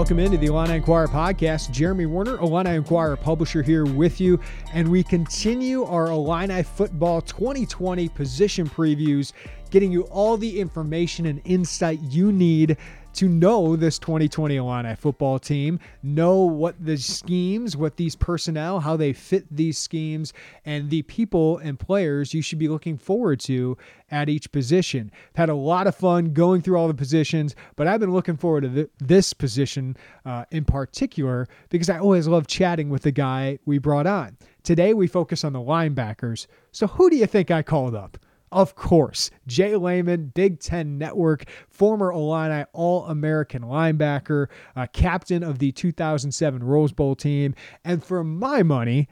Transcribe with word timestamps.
Welcome 0.00 0.18
into 0.18 0.38
the 0.38 0.46
Illini 0.46 0.76
Inquirer 0.76 1.08
podcast. 1.08 1.72
Jeremy 1.72 2.06
Warner, 2.06 2.38
Illini 2.38 2.70
Inquirer 2.70 3.18
publisher, 3.18 3.62
here 3.62 3.84
with 3.84 4.18
you. 4.18 4.40
And 4.72 4.88
we 4.88 5.02
continue 5.02 5.84
our 5.84 6.06
Illini 6.06 6.62
football 6.62 7.20
2020 7.20 8.08
position 8.08 8.66
previews, 8.66 9.34
getting 9.68 9.92
you 9.92 10.04
all 10.04 10.38
the 10.38 10.58
information 10.58 11.26
and 11.26 11.42
insight 11.44 12.00
you 12.00 12.32
need 12.32 12.78
to 13.14 13.28
know 13.28 13.76
this 13.76 13.98
2020 13.98 14.56
Illini 14.56 14.94
football 14.94 15.38
team, 15.38 15.78
know 16.02 16.38
what 16.40 16.74
the 16.84 16.96
schemes, 16.96 17.76
what 17.76 17.96
these 17.96 18.16
personnel, 18.16 18.80
how 18.80 18.96
they 18.96 19.12
fit 19.12 19.44
these 19.50 19.78
schemes, 19.78 20.32
and 20.64 20.90
the 20.90 21.02
people 21.02 21.58
and 21.58 21.78
players 21.78 22.32
you 22.32 22.42
should 22.42 22.58
be 22.58 22.68
looking 22.68 22.96
forward 22.96 23.40
to 23.40 23.76
at 24.10 24.28
each 24.28 24.50
position. 24.52 25.10
I've 25.34 25.36
Had 25.36 25.48
a 25.48 25.54
lot 25.54 25.86
of 25.86 25.94
fun 25.94 26.32
going 26.32 26.62
through 26.62 26.76
all 26.76 26.88
the 26.88 26.94
positions, 26.94 27.54
but 27.76 27.86
I've 27.86 28.00
been 28.00 28.12
looking 28.12 28.36
forward 28.36 28.62
to 28.62 28.68
th- 28.68 28.90
this 28.98 29.32
position 29.32 29.96
uh, 30.24 30.44
in 30.50 30.64
particular 30.64 31.48
because 31.68 31.90
I 31.90 31.98
always 31.98 32.28
love 32.28 32.46
chatting 32.46 32.90
with 32.90 33.02
the 33.02 33.12
guy 33.12 33.58
we 33.66 33.78
brought 33.78 34.06
on. 34.06 34.36
Today 34.62 34.94
we 34.94 35.06
focus 35.06 35.44
on 35.44 35.52
the 35.52 35.60
linebackers. 35.60 36.46
So 36.72 36.86
who 36.86 37.10
do 37.10 37.16
you 37.16 37.26
think 37.26 37.50
I 37.50 37.62
called 37.62 37.94
up? 37.94 38.18
Of 38.52 38.74
course, 38.74 39.30
Jay 39.46 39.76
Leman, 39.76 40.32
Big 40.34 40.58
Ten 40.58 40.98
Network, 40.98 41.44
former 41.68 42.10
Illini 42.10 42.64
All 42.72 43.04
American 43.06 43.62
linebacker, 43.62 44.48
uh, 44.74 44.86
captain 44.92 45.44
of 45.44 45.60
the 45.60 45.70
2007 45.70 46.62
Rose 46.62 46.92
Bowl 46.92 47.14
team, 47.14 47.54
and 47.84 48.02
for 48.02 48.24
my 48.24 48.62
money, 48.64 49.08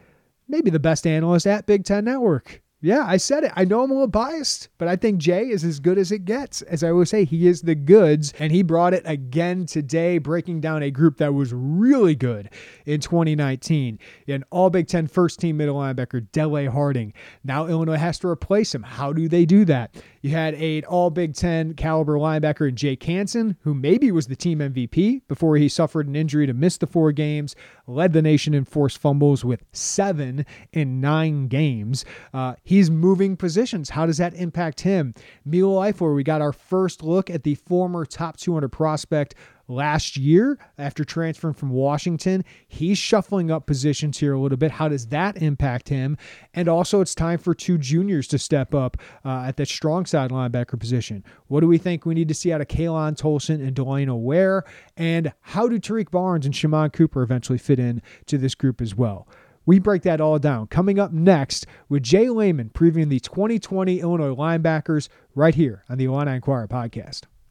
maybe 0.49 0.71
the 0.71 0.81
best 0.81 1.07
analyst 1.07 1.47
at 1.47 1.67
Big 1.67 1.85
Ten 1.85 2.05
Network. 2.05 2.63
Yeah, 2.81 3.05
I 3.05 3.17
said 3.17 3.43
it. 3.43 3.51
I 3.57 3.65
know 3.65 3.83
I'm 3.83 3.91
a 3.91 3.95
little 3.95 4.07
biased, 4.07 4.69
but 4.79 4.87
I 4.87 4.95
think 4.95 5.19
Jay 5.19 5.49
is 5.49 5.65
as 5.65 5.81
good 5.81 5.99
as 5.99 6.13
it 6.13 6.25
gets. 6.25 6.63
As 6.63 6.85
I 6.85 6.91
always 6.91 7.11
say, 7.11 7.25
he 7.25 7.49
is 7.49 7.63
the 7.63 7.75
goods, 7.75 8.33
and 8.39 8.53
he 8.53 8.63
brought 8.63 8.95
it 8.95 9.03
again 9.05 9.67
today, 9.67 10.19
breaking 10.19 10.61
down 10.61 10.85
a 10.85 10.91
group 10.93 11.17
that 11.17 11.35
was 11.35 11.53
really 11.53 12.15
good 12.15 12.51
in 12.87 13.01
2019. 13.01 13.99
An 14.29 14.45
All 14.51 14.71
Big 14.71 14.87
Ten 14.87 15.09
first 15.09 15.41
team 15.41 15.57
middle 15.57 15.75
linebacker, 15.75 16.31
Dele 16.31 16.67
Harding. 16.67 17.15
Now 17.43 17.67
Illinois 17.67 17.97
has 17.97 18.21
to 18.21 18.29
replace 18.29 18.73
him. 18.73 18.85
How 18.85 19.13
do 19.13 19.29
they 19.29 19.45
do 19.45 19.65
that? 19.65 19.97
You 20.21 20.31
had 20.31 20.55
a 20.55 20.83
All 20.83 21.11
Big 21.11 21.35
Ten 21.35 21.75
caliber 21.75 22.15
linebacker 22.15 22.69
in 22.69 22.77
Jake 22.77 23.03
Hansen, 23.05 23.57
who 23.63 23.75
maybe 23.75 24.11
was 24.11 24.27
the 24.27 24.37
team 24.37 24.59
MVP 24.59 25.23
before 25.29 25.57
he 25.57 25.69
suffered 25.69 26.09
an 26.09 26.17
injury 26.17 26.47
to 26.47 26.55
miss 26.55 26.77
the 26.77 26.87
four 26.87 27.13
games, 27.13 27.55
led 27.87 28.13
the 28.13 28.23
nation 28.23 28.55
in 28.55 28.65
forced 28.65 28.99
fumbles 28.99 29.45
with 29.45 29.65
seven 29.73 30.45
in 30.73 31.01
nine 31.01 31.49
games. 31.49 32.05
Uh, 32.35 32.55
He's 32.65 32.91
moving 32.91 33.37
positions. 33.37 33.91
How 33.91 34.07
does 34.07 34.19
that 34.19 34.35
impact 34.35 34.81
him? 34.81 35.15
Milo 35.45 35.81
Eifler, 35.81 36.15
we 36.15 36.25
got 36.25 36.43
our 36.43 36.53
first 36.53 37.03
look 37.03 37.31
at 37.31 37.45
the 37.45 37.55
former 37.55 38.05
top 38.05 38.37
200 38.37 38.69
prospect 38.69 39.35
last 39.69 40.17
year 40.17 40.59
after 40.79 41.05
transferring 41.05 41.55
from 41.55 41.71
Washington. 41.71 42.45
He's 42.67 42.99
shuffling 42.99 43.51
up 43.51 43.67
positions 43.67 44.19
here 44.19 44.33
a 44.33 44.41
little 44.41 44.59
bit. 44.59 44.73
How 44.73 44.89
does 44.89 45.07
that 45.09 45.37
impact 45.41 45.89
him? 45.89 46.17
And 46.55 46.69
also, 46.69 47.01
it's 47.01 47.15
time 47.15 47.39
for 47.39 47.55
two 47.55 47.79
juniors 47.79 48.27
to 48.29 48.39
step 48.39 48.75
up 48.75 48.97
uh, 49.25 49.45
at 49.47 49.57
that 49.59 49.69
strong 49.69 50.07
side 50.07 50.31
linebacker 50.31 50.79
position. 50.81 51.25
What 51.47 51.61
do 51.61 51.69
we 51.69 51.79
think 51.79 52.05
we 52.05 52.15
need 52.15 52.29
to 52.29 52.35
see 52.35 52.53
out 52.53 52.61
of 52.61 52.69
Khalan 52.69 53.21
Tolson 53.21 53.65
and 53.65 53.75
Delano 53.75 54.17
Ware? 54.17 54.65
And 54.97 55.33
how 55.41 55.69
do 55.69 55.79
Tariq 55.79 56.11
Barnes 56.11 56.47
and 56.47 56.57
Shammond 56.57 56.93
Cooper 56.93 57.23
eventually 57.23 57.59
fit 57.59 57.79
in 57.79 58.03
to 58.27 58.39
this 58.39 58.55
group 58.55 58.81
as 58.81 58.95
well? 58.95 59.29
We 59.67 59.79
break 59.79 60.01
that 60.05 60.23
all 60.23 60.39
down. 60.39 60.69
Coming 60.69 60.99
up 60.99 61.13
next 61.13 61.67
with 61.91 62.03
Jay 62.03 62.31
Leman 62.31 62.71
previewing 62.71 63.11
the 63.11 63.21
2020 63.21 64.01
Illinois 64.01 64.35
linebackers 64.35 65.11
right 65.35 65.55
here 65.55 65.85
on 65.91 65.99
the 65.99 66.07
Illini 66.07 66.37
Inquirer 66.37 66.67
podcast. 66.69 67.25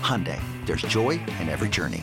Hyundai, 0.00 0.40
there's 0.66 0.82
joy 0.82 1.10
in 1.40 1.48
every 1.48 1.68
journey. 1.68 2.02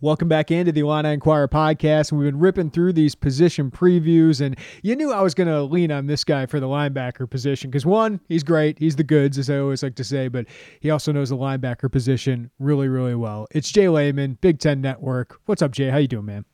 Welcome 0.00 0.28
back 0.28 0.50
into 0.50 0.70
the 0.70 0.80
Illini 0.80 1.14
Inquirer 1.14 1.48
podcast. 1.48 2.12
We've 2.12 2.30
been 2.30 2.38
ripping 2.38 2.70
through 2.70 2.92
these 2.92 3.14
position 3.14 3.70
previews, 3.70 4.42
and 4.42 4.54
you 4.82 4.94
knew 4.96 5.10
I 5.10 5.22
was 5.22 5.32
going 5.32 5.48
to 5.48 5.62
lean 5.62 5.90
on 5.90 6.06
this 6.06 6.24
guy 6.24 6.44
for 6.44 6.60
the 6.60 6.66
linebacker 6.66 7.30
position 7.30 7.70
because 7.70 7.86
one, 7.86 8.20
he's 8.28 8.42
great, 8.42 8.78
he's 8.78 8.96
the 8.96 9.02
goods, 9.02 9.38
as 9.38 9.48
I 9.48 9.56
always 9.56 9.82
like 9.82 9.94
to 9.94 10.04
say, 10.04 10.28
but 10.28 10.44
he 10.80 10.90
also 10.90 11.10
knows 11.10 11.30
the 11.30 11.38
linebacker 11.38 11.90
position 11.90 12.50
really, 12.58 12.88
really 12.88 13.14
well. 13.14 13.46
It's 13.52 13.72
Jay 13.72 13.88
Leman, 13.88 14.36
Big 14.42 14.58
Ten 14.58 14.82
Network. 14.82 15.40
What's 15.46 15.62
up, 15.62 15.70
Jay? 15.70 15.88
How 15.88 15.96
you 15.96 16.08
doing, 16.08 16.26
man? 16.26 16.44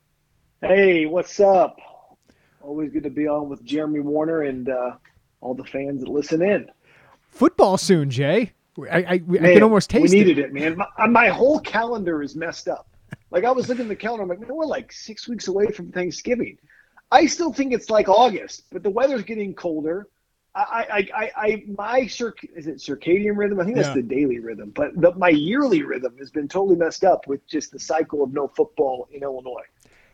Hey, 0.61 1.07
what's 1.07 1.41
up? 1.41 1.77
Always 2.63 2.93
good 2.93 3.03
to 3.03 3.11
be 3.11 3.27
on 3.27 3.49
with 3.49 3.65
Jeremy 3.65 3.99
Warner 3.99 4.43
and 4.43 4.69
uh, 4.69 4.93
all 5.41 5.55
the 5.55 5.65
fans 5.65 6.03
that 6.03 6.09
listen 6.09 6.41
in. 6.41 6.69
Football 7.31 7.79
soon, 7.79 8.11
Jay. 8.11 8.53
I, 8.89 8.99
I, 8.99 9.19
man, 9.27 9.47
I 9.47 9.55
can 9.55 9.63
almost 9.63 9.91
taste 9.91 10.13
it. 10.13 10.17
we 10.17 10.25
needed 10.25 10.39
it. 10.39 10.47
it, 10.47 10.53
man. 10.53 10.77
My, 10.77 11.07
my 11.07 11.29
whole 11.29 11.61
calendar 11.61 12.23
is 12.23 12.37
messed 12.37 12.69
up. 12.69 12.87
Like 13.31 13.45
I 13.45 13.51
was 13.51 13.69
looking 13.69 13.85
at 13.85 13.89
the 13.89 13.97
calendar, 13.97 14.23
I'm 14.23 14.29
like, 14.29 14.41
man, 14.41 14.55
we're 14.55 14.67
like 14.67 14.93
six 14.93 15.29
weeks 15.29 15.49
away 15.49 15.67
from 15.69 15.93
Thanksgiving. 15.93 16.59
I 17.13 17.27
still 17.27 17.53
think 17.53 17.73
it's 17.73 17.91
like 17.91 18.09
August, 18.09 18.65
but 18.71 18.83
the 18.83 18.91
weather's 18.91 19.23
getting 19.23 19.55
colder. 19.55 20.09
I, 20.55 20.87
I, 20.91 21.09
I, 21.15 21.31
I 21.37 21.65
my 21.77 22.07
circ 22.09 22.39
is 22.57 22.67
it 22.67 22.79
circadian 22.79 23.37
rhythm? 23.37 23.61
I 23.61 23.65
think 23.65 23.77
that's 23.77 23.89
Yeah. 23.89 23.95
the 23.95 24.03
daily 24.03 24.41
rhythm, 24.41 24.73
but 24.75 25.01
the, 25.01 25.15
my 25.15 25.29
yearly 25.29 25.83
rhythm 25.83 26.17
has 26.19 26.31
been 26.31 26.49
totally 26.49 26.77
messed 26.77 27.05
up 27.05 27.29
with 27.29 27.47
just 27.47 27.71
the 27.71 27.79
cycle 27.79 28.25
of 28.25 28.33
no 28.33 28.49
football 28.49 29.09
in 29.13 29.23
Illinois. 29.23 29.63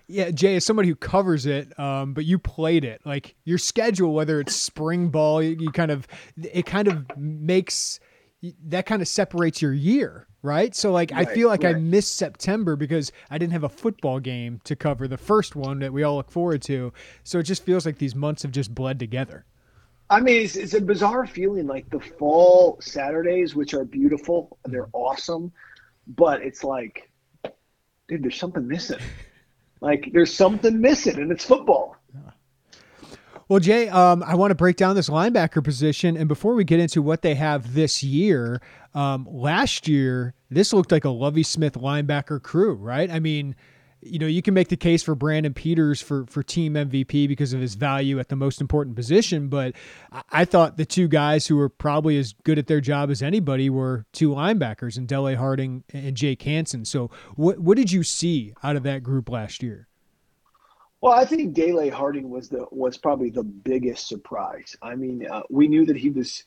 Yeah, 0.08 0.30
Jay, 0.30 0.56
as 0.56 0.64
somebody 0.64 0.88
who 0.88 0.94
covers 0.94 1.46
it, 1.46 1.76
um, 1.80 2.12
but 2.14 2.24
you 2.26 2.38
played 2.38 2.84
it, 2.84 3.00
like 3.04 3.34
your 3.44 3.58
schedule, 3.58 4.12
whether 4.12 4.38
it's 4.38 4.54
spring 4.54 5.08
ball, 5.08 5.42
you, 5.42 5.56
you 5.58 5.70
kind 5.72 5.90
of, 5.90 6.06
it 6.36 6.64
kind 6.64 6.86
of 6.86 7.04
makes 7.16 7.98
that 8.66 8.86
kind 8.86 9.02
of 9.02 9.08
separates 9.08 9.62
your 9.62 9.72
year, 9.72 10.26
right? 10.42 10.74
So 10.74 10.92
like 10.92 11.10
right, 11.10 11.26
I 11.26 11.34
feel 11.34 11.48
like 11.48 11.62
right. 11.62 11.76
I 11.76 11.78
missed 11.78 12.16
September 12.16 12.76
because 12.76 13.12
I 13.30 13.38
didn't 13.38 13.52
have 13.52 13.64
a 13.64 13.68
football 13.68 14.20
game 14.20 14.60
to 14.64 14.76
cover 14.76 15.08
the 15.08 15.18
first 15.18 15.56
one 15.56 15.80
that 15.80 15.92
we 15.92 16.02
all 16.02 16.16
look 16.16 16.30
forward 16.30 16.62
to. 16.62 16.92
So 17.24 17.38
it 17.38 17.44
just 17.44 17.64
feels 17.64 17.86
like 17.86 17.98
these 17.98 18.14
months 18.14 18.42
have 18.42 18.52
just 18.52 18.74
bled 18.74 18.98
together. 18.98 19.44
I 20.08 20.20
mean, 20.20 20.42
it's, 20.44 20.56
it's 20.56 20.74
a 20.74 20.80
bizarre 20.80 21.26
feeling. 21.26 21.66
Like 21.66 21.90
the 21.90 22.00
fall 22.00 22.78
Saturdays, 22.80 23.54
which 23.54 23.74
are 23.74 23.84
beautiful, 23.84 24.58
they're 24.64 24.84
mm-hmm. 24.84 24.96
awesome, 24.96 25.52
but 26.06 26.42
it's 26.42 26.62
like, 26.62 27.10
dude, 28.08 28.22
there's 28.22 28.38
something 28.38 28.66
missing. 28.66 29.00
Like 29.80 30.10
there's 30.12 30.32
something 30.32 30.80
missing, 30.80 31.18
and 31.18 31.30
it's 31.30 31.44
football. 31.44 31.95
Well, 33.48 33.60
Jay, 33.60 33.88
um, 33.88 34.24
I 34.24 34.34
want 34.34 34.50
to 34.50 34.56
break 34.56 34.76
down 34.76 34.96
this 34.96 35.08
linebacker 35.08 35.62
position. 35.62 36.16
And 36.16 36.26
before 36.26 36.54
we 36.54 36.64
get 36.64 36.80
into 36.80 37.00
what 37.00 37.22
they 37.22 37.36
have 37.36 37.74
this 37.74 38.02
year, 38.02 38.60
um, 38.92 39.24
last 39.30 39.86
year, 39.86 40.34
this 40.50 40.72
looked 40.72 40.90
like 40.90 41.04
a 41.04 41.10
Lovie 41.10 41.44
Smith 41.44 41.74
linebacker 41.74 42.42
crew, 42.42 42.74
right? 42.74 43.08
I 43.08 43.20
mean, 43.20 43.54
you 44.02 44.18
know, 44.18 44.26
you 44.26 44.42
can 44.42 44.52
make 44.52 44.68
the 44.68 44.76
case 44.76 45.02
for 45.02 45.14
Brandon 45.14 45.54
Peters 45.54 46.00
for 46.00 46.26
for 46.26 46.42
team 46.42 46.74
MVP 46.74 47.28
because 47.28 47.52
of 47.52 47.60
his 47.60 47.74
value 47.74 48.18
at 48.18 48.28
the 48.28 48.36
most 48.36 48.60
important 48.60 48.96
position, 48.96 49.48
but 49.48 49.74
I 50.30 50.44
thought 50.44 50.76
the 50.76 50.84
two 50.84 51.08
guys 51.08 51.46
who 51.46 51.56
were 51.56 51.68
probably 51.68 52.18
as 52.18 52.34
good 52.44 52.58
at 52.58 52.66
their 52.66 52.80
job 52.80 53.10
as 53.10 53.22
anybody 53.22 53.70
were 53.70 54.06
two 54.12 54.30
linebackers, 54.30 54.96
and 54.96 55.08
Dele 55.08 55.34
Harding 55.34 55.84
and 55.92 56.16
Jake 56.16 56.42
Hansen. 56.42 56.84
So, 56.84 57.10
what 57.36 57.58
what 57.58 57.76
did 57.76 57.90
you 57.90 58.02
see 58.02 58.54
out 58.62 58.76
of 58.76 58.82
that 58.84 59.02
group 59.02 59.28
last 59.28 59.62
year? 59.62 59.88
Well, 61.00 61.12
I 61.12 61.24
think 61.24 61.52
Dele 61.52 61.88
Harding 61.88 62.30
was 62.30 62.48
the 62.48 62.66
was 62.70 62.96
probably 62.96 63.30
the 63.30 63.44
biggest 63.44 64.08
surprise. 64.08 64.76
I 64.82 64.94
mean, 64.94 65.26
uh, 65.26 65.42
we 65.50 65.68
knew 65.68 65.84
that 65.86 65.96
he 65.96 66.10
was 66.10 66.44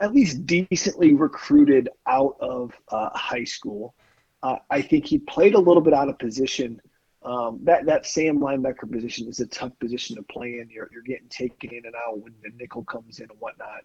at 0.00 0.14
least 0.14 0.46
decently 0.46 1.12
recruited 1.14 1.90
out 2.06 2.36
of 2.40 2.72
uh, 2.88 3.10
high 3.12 3.44
school. 3.44 3.94
Uh, 4.42 4.56
I 4.70 4.80
think 4.80 5.06
he 5.06 5.18
played 5.18 5.54
a 5.54 5.58
little 5.58 5.82
bit 5.82 5.92
out 5.92 6.08
of 6.08 6.18
position. 6.18 6.80
Um, 7.22 7.60
that 7.64 7.84
that 7.84 8.06
Sam 8.06 8.38
linebacker 8.38 8.90
position 8.90 9.28
is 9.28 9.40
a 9.40 9.46
tough 9.46 9.78
position 9.78 10.16
to 10.16 10.22
play 10.22 10.60
in. 10.60 10.70
You're 10.70 10.88
you're 10.92 11.02
getting 11.02 11.28
taken 11.28 11.70
in 11.70 11.84
and 11.84 11.94
out 11.94 12.18
when 12.18 12.34
the 12.42 12.50
nickel 12.56 12.84
comes 12.84 13.18
in 13.18 13.28
and 13.28 13.38
whatnot. 13.40 13.82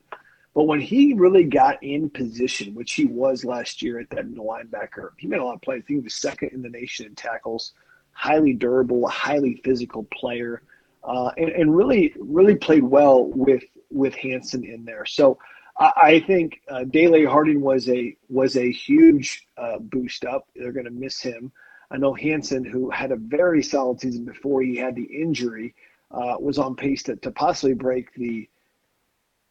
But 0.53 0.63
when 0.63 0.79
he 0.79 1.13
really 1.13 1.43
got 1.43 1.83
in 1.83 2.09
position, 2.09 2.73
which 2.73 2.93
he 2.93 3.05
was 3.05 3.43
last 3.43 3.81
year 3.81 3.99
at 3.99 4.09
that 4.11 4.33
linebacker, 4.33 5.09
he 5.17 5.27
made 5.27 5.41
a 5.41 5.43
lot 5.43 5.55
of 5.55 5.61
plays. 5.61 5.83
He 5.85 5.97
was 5.97 6.13
second 6.13 6.53
in 6.53 6.61
the 6.61 6.69
nation 6.69 7.07
in 7.07 7.15
tackles, 7.15 7.73
highly 8.15 8.53
durable, 8.53 9.07
highly 9.07 9.61
physical 9.63 10.03
player, 10.05 10.63
uh, 11.03 11.29
and, 11.37 11.49
and 11.49 11.75
really 11.75 12.13
really 12.17 12.55
played 12.55 12.83
well 12.83 13.25
with 13.25 13.63
with 13.91 14.15
Hansen 14.15 14.63
in 14.63 14.83
there. 14.85 15.05
So 15.05 15.37
I 15.77 16.23
think 16.25 16.61
uh, 16.69 16.85
Dele 16.85 17.25
Harding 17.25 17.59
was 17.59 17.89
a 17.89 18.15
was 18.29 18.55
a 18.55 18.71
huge 18.71 19.45
uh, 19.57 19.77
boost 19.79 20.23
up. 20.23 20.47
They're 20.55 20.71
going 20.71 20.85
to 20.85 20.91
miss 20.91 21.21
him. 21.21 21.51
I 21.91 21.97
know 21.97 22.13
Hansen, 22.13 22.63
who 22.63 22.89
had 22.89 23.11
a 23.11 23.17
very 23.17 23.61
solid 23.61 23.99
season 23.99 24.25
before 24.25 24.61
he 24.61 24.77
had 24.77 24.95
the 24.95 25.03
injury, 25.03 25.75
uh, 26.11 26.37
was 26.39 26.57
on 26.57 26.75
pace 26.75 27.03
to, 27.03 27.17
to 27.17 27.31
possibly 27.31 27.73
break 27.75 28.13
the 28.15 28.49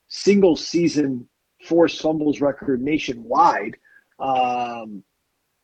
single 0.09 0.57
season 0.57 1.29
forced 1.63 2.01
fumbles 2.01 2.41
record 2.41 2.83
nationwide. 2.83 3.77
Um, 4.19 5.05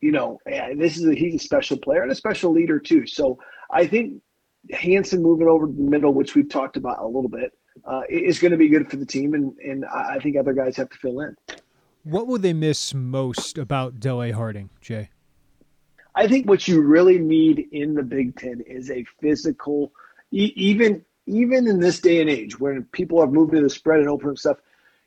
you 0.01 0.13
know, 0.13 0.39
this 0.77 0.97
is 0.97 1.07
a, 1.07 1.15
he's 1.15 1.35
a 1.35 1.39
special 1.39 1.77
player 1.77 2.03
and 2.03 2.11
a 2.11 2.15
special 2.15 2.53
leader 2.53 2.79
too. 2.79 3.07
So 3.07 3.39
I 3.71 3.87
think 3.87 4.23
Hansen 4.71 5.23
moving 5.23 5.47
over 5.47 5.67
to 5.67 5.73
the 5.73 5.83
middle, 5.83 6.13
which 6.13 6.35
we've 6.35 6.49
talked 6.49 6.77
about 6.77 6.99
a 7.01 7.07
little 7.07 7.29
bit, 7.29 7.53
uh, 7.85 8.03
is 8.09 8.39
going 8.39 8.51
to 8.51 8.57
be 8.57 8.69
good 8.69 8.91
for 8.91 8.97
the 8.97 9.07
team, 9.07 9.35
and 9.35 9.57
and 9.59 9.85
I 9.85 10.19
think 10.19 10.37
other 10.37 10.53
guys 10.53 10.77
have 10.77 10.91
to 10.91 10.99
fill 10.99 11.21
in. 11.21 11.37
What 12.03 12.27
will 12.27 12.39
they 12.39 12.53
miss 12.53 12.95
most 12.95 13.59
about 13.59 14.01
Dele 14.01 14.33
Harding, 14.33 14.71
Jay? 14.81 15.11
I 16.15 16.27
think 16.27 16.49
what 16.49 16.67
you 16.67 16.81
really 16.81 17.19
need 17.19 17.69
in 17.73 17.95
the 17.95 18.03
Big 18.03 18.37
Ten 18.37 18.63
is 18.67 18.91
a 18.91 19.05
physical, 19.21 19.93
e- 20.33 20.53
even 20.57 21.05
even 21.27 21.69
in 21.69 21.79
this 21.79 22.01
day 22.01 22.21
and 22.21 22.29
age 22.29 22.59
when 22.59 22.85
people 22.93 23.21
have 23.21 23.33
moved 23.33 23.53
to 23.53 23.61
the 23.61 23.71
spread 23.71 24.01
and 24.01 24.09
open 24.09 24.37
stuff. 24.37 24.59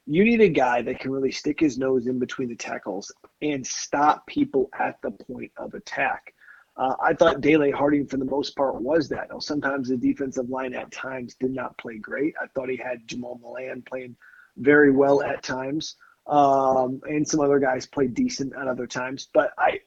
You 0.06 0.26
need 0.26 0.42
a 0.42 0.50
guy 0.50 0.82
that 0.82 1.00
can 1.00 1.12
really 1.12 1.32
stick 1.32 1.60
his 1.60 1.78
nose 1.78 2.08
in 2.08 2.20
between 2.20 2.50
the 2.50 2.56
tackles 2.56 3.12
and 3.42 3.66
stop 3.66 4.28
people 4.28 4.70
at 4.78 5.02
the 5.02 5.12
point 5.12 5.52
of 5.58 5.74
attack. 5.74 6.34
Uh, 6.76 6.96
I 7.02 7.14
thought 7.14 7.42
Dele 7.42 7.72
Harding, 7.72 8.08
for 8.08 8.18
the 8.18 8.26
most 8.26 8.56
part, 8.56 8.82
was 8.82 9.08
that. 9.10 9.30
Now, 9.30 9.40
sometimes 9.40 9.90
the 9.90 9.98
defensive 9.98 10.50
line 10.50 10.74
at 10.74 10.92
times 10.92 11.36
did 11.36 11.52
not 11.52 11.78
play 11.78 11.98
great. 11.98 12.34
I 12.42 12.48
thought 12.48 12.70
he 12.70 12.78
had 12.78 13.08
Jamal 13.08 13.40
Milan 13.42 13.84
playing 13.88 14.16
very 14.58 14.92
well 14.92 15.22
at 15.24 15.44
times, 15.44 15.96
um, 16.28 17.02
and 17.04 17.28
some 17.28 17.42
other 17.42 17.60
guys 17.60 17.86
played 17.86 18.14
decent 18.14 18.54
at 18.60 18.68
other 18.68 18.88
times. 18.88 19.30
But 19.34 19.52
I, 19.58 19.82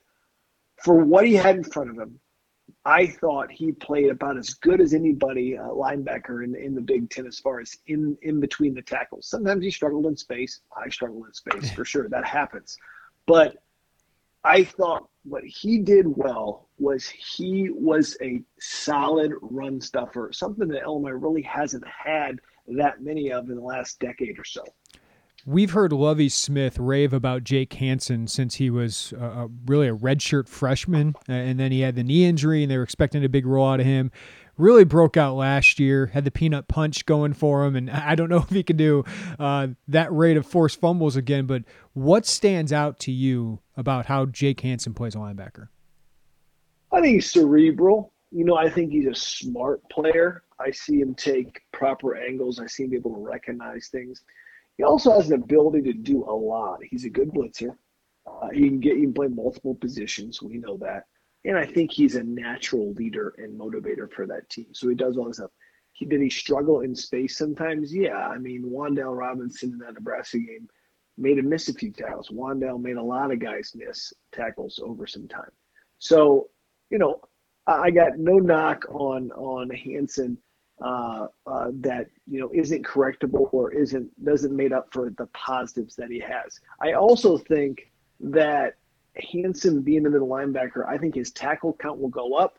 for 0.82 0.96
what 1.04 1.26
he 1.26 1.34
had 1.34 1.56
in 1.56 1.64
front 1.64 1.90
of 1.90 1.98
him, 1.98 2.20
I 2.86 3.08
thought 3.08 3.50
he 3.50 3.72
played 3.72 4.10
about 4.10 4.38
as 4.38 4.54
good 4.54 4.80
as 4.80 4.94
anybody 4.94 5.58
uh, 5.58 5.64
linebacker 5.64 6.44
in 6.44 6.54
in 6.54 6.72
the 6.72 6.80
Big 6.80 7.10
Ten 7.10 7.26
as 7.26 7.40
far 7.40 7.58
as 7.58 7.76
in 7.88 8.16
in 8.22 8.38
between 8.38 8.74
the 8.74 8.82
tackles. 8.82 9.26
Sometimes 9.26 9.64
he 9.64 9.72
struggled 9.72 10.06
in 10.06 10.16
space. 10.16 10.60
I 10.74 10.88
struggled 10.88 11.26
in 11.26 11.34
space 11.34 11.72
for 11.72 11.84
sure. 11.84 12.08
That 12.08 12.24
happens, 12.24 12.78
but 13.26 13.56
I 14.44 14.62
thought 14.62 15.08
what 15.24 15.42
he 15.42 15.78
did 15.78 16.06
well 16.06 16.68
was 16.78 17.08
he 17.08 17.70
was 17.70 18.16
a 18.22 18.42
solid 18.60 19.32
run 19.40 19.80
stuffer, 19.80 20.30
something 20.32 20.68
that 20.68 20.84
Illinois 20.84 21.10
really 21.10 21.42
hasn't 21.42 21.84
had 21.88 22.38
that 22.68 23.02
many 23.02 23.32
of 23.32 23.50
in 23.50 23.56
the 23.56 23.62
last 23.62 23.98
decade 23.98 24.38
or 24.38 24.44
so. 24.44 24.62
We've 25.48 25.70
heard 25.70 25.92
Lovie 25.92 26.28
Smith 26.28 26.76
rave 26.76 27.12
about 27.12 27.44
Jake 27.44 27.72
Hansen 27.74 28.26
since 28.26 28.56
he 28.56 28.68
was 28.68 29.14
uh, 29.18 29.46
really 29.64 29.86
a 29.86 29.94
redshirt 29.94 30.48
freshman, 30.48 31.14
uh, 31.28 31.32
and 31.32 31.60
then 31.60 31.70
he 31.70 31.80
had 31.80 31.94
the 31.94 32.02
knee 32.02 32.24
injury, 32.24 32.62
and 32.62 32.70
they 32.70 32.76
were 32.76 32.82
expecting 32.82 33.24
a 33.24 33.28
big 33.28 33.46
role 33.46 33.68
out 33.68 33.78
of 33.78 33.86
him 33.86 34.10
really 34.58 34.84
broke 34.84 35.16
out 35.16 35.34
last 35.34 35.78
year, 35.78 36.06
had 36.06 36.24
the 36.24 36.30
peanut 36.30 36.68
punch 36.68 37.06
going 37.06 37.32
for 37.32 37.64
him, 37.64 37.76
and 37.76 37.90
I 37.92 38.14
don't 38.14 38.28
know 38.28 38.38
if 38.38 38.50
he 38.50 38.62
can 38.62 38.76
do 38.76 39.04
uh, 39.38 39.68
that 39.88 40.12
rate 40.12 40.36
of 40.36 40.46
forced 40.46 40.80
fumbles 40.80 41.16
again. 41.16 41.46
But 41.46 41.64
what 41.92 42.26
stands 42.26 42.72
out 42.72 42.98
to 43.00 43.12
you 43.12 43.60
about 43.76 44.06
how 44.06 44.26
Jake 44.26 44.60
Hansen 44.60 44.94
plays 44.94 45.14
a 45.14 45.18
linebacker? 45.18 45.68
I 46.92 47.00
think 47.00 47.14
he's 47.14 47.30
cerebral. 47.30 48.12
You 48.30 48.44
know, 48.44 48.56
I 48.56 48.68
think 48.68 48.92
he's 48.92 49.06
a 49.06 49.14
smart 49.14 49.88
player. 49.90 50.42
I 50.58 50.70
see 50.70 51.00
him 51.00 51.14
take 51.14 51.60
proper 51.72 52.16
angles. 52.16 52.58
I 52.58 52.66
see 52.66 52.84
him 52.84 52.90
be 52.90 52.96
able 52.96 53.14
to 53.14 53.20
recognize 53.20 53.88
things. 53.88 54.22
He 54.76 54.84
also 54.84 55.12
has 55.12 55.30
an 55.30 55.42
ability 55.42 55.82
to 55.82 55.92
do 55.92 56.24
a 56.24 56.34
lot. 56.34 56.80
He's 56.82 57.04
a 57.04 57.10
good 57.10 57.30
blitzer. 57.30 57.76
Uh, 58.26 58.48
he 58.52 58.68
can 58.68 58.80
get 58.80 58.96
you 58.96 59.04
can 59.04 59.14
play 59.14 59.28
multiple 59.28 59.74
positions. 59.74 60.42
We 60.42 60.58
know 60.58 60.76
that. 60.78 61.04
And 61.44 61.56
I 61.56 61.64
think 61.64 61.92
he's 61.92 62.16
a 62.16 62.24
natural 62.24 62.92
leader 62.94 63.34
and 63.38 63.58
motivator 63.58 64.10
for 64.10 64.26
that 64.26 64.48
team. 64.50 64.66
So 64.72 64.88
he 64.88 64.96
does 64.96 65.16
all 65.16 65.26
this 65.26 65.36
stuff. 65.36 65.52
He, 65.92 66.04
did 66.04 66.20
he 66.20 66.28
struggle 66.28 66.80
in 66.80 66.94
space 66.94 67.38
sometimes? 67.38 67.94
Yeah. 67.94 68.16
I 68.16 68.36
mean, 68.36 68.64
Wan'Dale 68.64 69.16
Robinson 69.16 69.72
in 69.72 69.78
that 69.78 69.94
Nebraska 69.94 70.38
game 70.38 70.68
made 71.16 71.38
him 71.38 71.48
miss 71.48 71.68
a 71.68 71.74
few 71.74 71.92
tackles. 71.92 72.30
Wan'Dale 72.30 72.82
made 72.82 72.96
a 72.96 73.02
lot 73.02 73.30
of 73.30 73.38
guys 73.38 73.72
miss 73.74 74.12
tackles 74.32 74.80
over 74.82 75.06
some 75.06 75.28
time. 75.28 75.50
So, 75.98 76.48
you 76.90 76.98
know, 76.98 77.20
I 77.66 77.90
got 77.90 78.18
no 78.18 78.38
knock 78.38 78.84
on 78.90 79.30
on 79.32 79.70
Hansen 79.70 80.38
uh, 80.84 81.26
uh, 81.46 81.68
that 81.72 82.06
you 82.26 82.38
know 82.38 82.50
isn't 82.52 82.84
correctable 82.84 83.48
or 83.52 83.72
isn't 83.72 84.08
doesn't 84.24 84.54
made 84.54 84.72
up 84.72 84.88
for 84.92 85.10
the 85.16 85.26
positives 85.26 85.96
that 85.96 86.10
he 86.10 86.20
has. 86.20 86.60
I 86.80 86.92
also 86.92 87.38
think 87.38 87.90
that 88.20 88.74
Hansen 89.32 89.82
being 89.82 90.02
the 90.02 90.10
middle 90.10 90.28
linebacker, 90.28 90.86
I 90.86 90.98
think 90.98 91.14
his 91.14 91.30
tackle 91.30 91.76
count 91.80 91.98
will 91.98 92.08
go 92.08 92.34
up. 92.34 92.58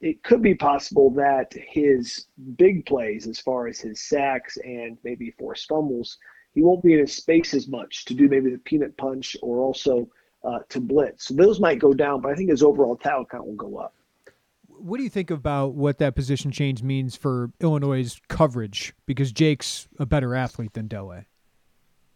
It 0.00 0.22
could 0.22 0.42
be 0.42 0.54
possible 0.54 1.08
that 1.10 1.54
his 1.54 2.26
big 2.56 2.84
plays, 2.84 3.26
as 3.26 3.38
far 3.40 3.66
as 3.66 3.80
his 3.80 4.02
sacks 4.02 4.58
and 4.58 4.98
maybe 5.02 5.30
forced 5.30 5.68
fumbles, 5.68 6.18
he 6.52 6.62
won't 6.62 6.82
be 6.82 6.92
in 6.92 6.98
his 6.98 7.14
space 7.14 7.54
as 7.54 7.68
much 7.68 8.04
to 8.06 8.14
do 8.14 8.28
maybe 8.28 8.50
the 8.50 8.58
peanut 8.58 8.96
punch 8.98 9.36
or 9.40 9.60
also 9.60 10.08
uh, 10.44 10.58
to 10.68 10.80
blitz. 10.80 11.26
So 11.26 11.34
those 11.34 11.58
might 11.60 11.78
go 11.78 11.94
down, 11.94 12.20
but 12.20 12.32
I 12.32 12.34
think 12.34 12.50
his 12.50 12.62
overall 12.62 12.96
tackle 12.96 13.24
count 13.24 13.46
will 13.46 13.54
go 13.54 13.78
up. 13.78 13.94
What 14.78 14.98
do 14.98 15.02
you 15.02 15.10
think 15.10 15.30
about 15.30 15.74
what 15.74 15.98
that 15.98 16.14
position 16.14 16.50
change 16.50 16.82
means 16.82 17.16
for 17.16 17.50
Illinois' 17.60 18.20
coverage? 18.28 18.94
Because 19.06 19.32
Jake's 19.32 19.88
a 19.98 20.06
better 20.06 20.34
athlete 20.34 20.74
than 20.74 20.88
Dele. 20.88 21.26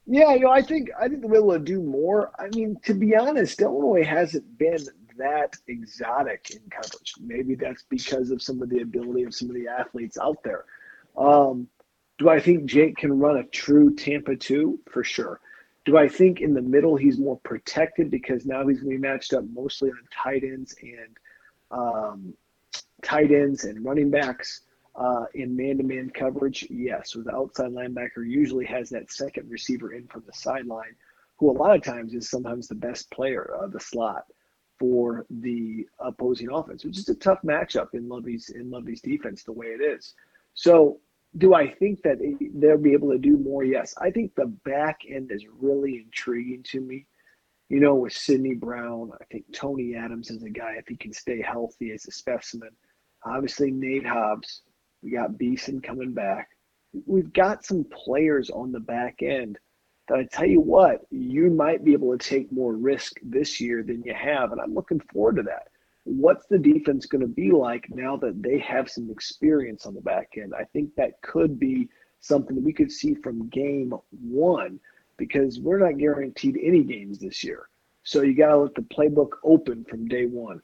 Yeah, 0.07 0.35
you 0.35 0.41
know, 0.41 0.51
I 0.51 0.63
think 0.63 0.89
I 0.99 1.09
think 1.09 1.21
they'll 1.21 1.31
be 1.31 1.37
able 1.37 1.53
to 1.53 1.59
do 1.59 1.83
more. 1.83 2.31
I 2.39 2.49
mean, 2.49 2.79
to 2.85 2.95
be 2.95 3.15
honest, 3.15 3.61
Illinois 3.61 4.05
hasn't 4.05 4.57
been 4.57 4.79
that 5.19 5.57
exotic 5.67 6.51
in 6.51 6.61
coverage. 6.71 7.13
Maybe 7.21 7.55
that's 7.55 7.83
because 7.83 8.31
of 8.31 8.41
some 8.41 8.63
of 8.63 8.71
the 8.71 8.81
ability 8.81 9.25
of 9.25 9.35
some 9.35 9.51
of 9.51 9.55
the 9.55 9.69
athletes 9.69 10.17
out 10.17 10.43
there. 10.43 10.65
Um, 11.17 11.69
do 12.19 12.29
I 12.29 12.41
think 12.41 12.65
Jake 12.65 12.97
can 12.97 13.19
run 13.19 13.37
a 13.37 13.45
true 13.45 13.95
Tampa 13.95 14.37
two? 14.37 14.81
For 14.91 15.05
sure. 15.05 15.41
Do 15.85 15.99
I 15.99 16.09
think 16.09 16.41
in 16.41 16.55
the 16.55 16.63
middle 16.63 16.97
he's 16.97 17.19
more 17.19 17.39
protected 17.39 18.11
because 18.11 18.47
now 18.47 18.67
he's 18.67 18.81
going 18.81 18.93
to 18.93 19.01
be 19.01 19.09
matched 19.09 19.33
up 19.33 19.45
mostly 19.53 19.91
on 19.91 19.99
tight 20.11 20.43
ends 20.43 20.75
and 20.83 21.17
um, 21.71 22.35
tight 23.03 23.31
ends 23.31 23.65
and 23.65 23.85
running 23.85 24.11
backs 24.11 24.63
uh, 24.99 25.27
in 25.35 25.57
man-to-man 25.57 26.11
coverage, 26.11 26.67
yes. 26.71 27.13
So 27.13 27.23
the 27.23 27.35
outside 27.35 27.71
linebacker 27.71 28.27
usually 28.29 28.67
has 28.67 28.91
that 28.91 29.13
second 29.13 29.49
receiver 29.49 29.93
in 29.93 30.07
from 30.09 30.25
the 30.27 30.33
sideline, 30.33 30.97
who 31.37 31.51
a 31.51 31.53
lot 31.53 31.77
of 31.77 31.83
times 31.83 32.15
is 32.15 32.29
sometimes 32.29 32.67
the 32.67 32.75
best 32.75 33.11
player 33.13 33.43
of 33.61 33.73
the 33.73 33.79
slot 33.79 34.25
for 34.79 35.27
the 35.31 35.87
opposing 36.01 36.51
offense, 36.51 36.85
which 36.85 36.99
is 36.99 37.09
a 37.09 37.15
tough 37.15 37.41
matchup 37.43 37.95
in 37.95 38.09
Lovie's 38.09 38.49
in 38.51 38.71
Lovie's 38.71 39.01
defense 39.01 39.45
the 39.45 39.53
way 39.53 39.67
it 39.67 39.81
is. 39.81 40.15
So, 40.55 41.01
do 41.37 41.55
I 41.55 41.71
think 41.71 42.03
that 42.03 42.19
they'll 42.55 42.79
be 42.79 42.93
able 42.93 43.13
to 43.13 43.19
do 43.19 43.37
more? 43.37 43.63
Yes, 43.63 43.95
I 44.01 44.11
think 44.11 44.35
the 44.35 44.47
back 44.47 45.01
end 45.09 45.31
is 45.31 45.47
really 45.47 45.99
intriguing 46.07 46.63
to 46.65 46.81
me. 46.81 47.07
You 47.69 47.81
know, 47.81 47.95
with 47.97 48.15
Sidney 48.15 48.55
Brown, 48.55 49.13
I 49.21 49.25
think 49.25 49.45
Tony 49.53 49.95
Adams 49.95 50.31
is 50.31 50.43
a 50.43 50.51
guy 50.51 50.77
if 50.79 50.89
he 50.89 50.97
can 50.97 51.13
stay 51.13 51.43
healthy 51.43 51.93
as 51.93 52.07
a 52.07 52.11
specimen. 52.11 52.71
Obviously, 53.25 53.71
Nate 53.71 54.07
Hobbs. 54.07 54.63
We 55.03 55.11
got 55.11 55.39
Beason 55.39 55.81
coming 55.81 56.13
back. 56.13 56.49
We've 57.07 57.33
got 57.33 57.65
some 57.65 57.85
players 57.85 58.51
on 58.51 58.73
the 58.73 58.81
back 58.81 59.23
end 59.23 59.59
that 60.09 60.19
I 60.19 60.25
tell 60.25 60.47
you 60.47 60.61
what, 60.61 61.03
you 61.11 61.51
might 61.51 61.85
be 61.85 61.93
able 61.93 62.17
to 62.17 62.29
take 62.29 62.51
more 62.51 62.75
risk 62.75 63.17
this 63.23 63.61
year 63.61 63.83
than 63.83 64.03
you 64.05 64.15
have. 64.15 64.53
And 64.53 64.61
I'm 64.61 64.75
looking 64.75 65.01
forward 65.13 65.37
to 65.37 65.43
that. 65.43 65.69
What's 66.05 66.47
the 66.47 66.59
defense 66.59 67.07
going 67.07 67.21
to 67.21 67.29
be 67.29 67.51
like 67.51 67.87
now 67.91 68.17
that 68.17 68.43
they 68.43 68.59
have 68.61 68.89
some 68.89 69.11
experience 69.11 69.85
on 69.85 69.95
the 69.95 70.01
back 70.01 70.31
end? 70.39 70.55
I 70.59 70.65
think 70.65 70.95
that 70.97 71.21
could 71.23 71.61
be 71.61 71.89
something 72.21 72.57
that 72.57 72.65
we 72.65 72.73
could 72.73 72.91
see 72.91 73.15
from 73.15 73.49
game 73.51 73.93
one 74.11 74.81
because 75.19 75.61
we're 75.61 75.79
not 75.79 75.99
guaranteed 75.99 76.59
any 76.63 76.83
games 76.83 77.19
this 77.19 77.45
year. 77.45 77.69
So 78.05 78.23
you 78.23 78.35
got 78.35 78.49
to 78.49 78.57
let 78.57 78.75
the 78.75 78.83
playbook 78.83 79.33
open 79.45 79.85
from 79.85 80.09
day 80.09 80.25
one. 80.25 80.63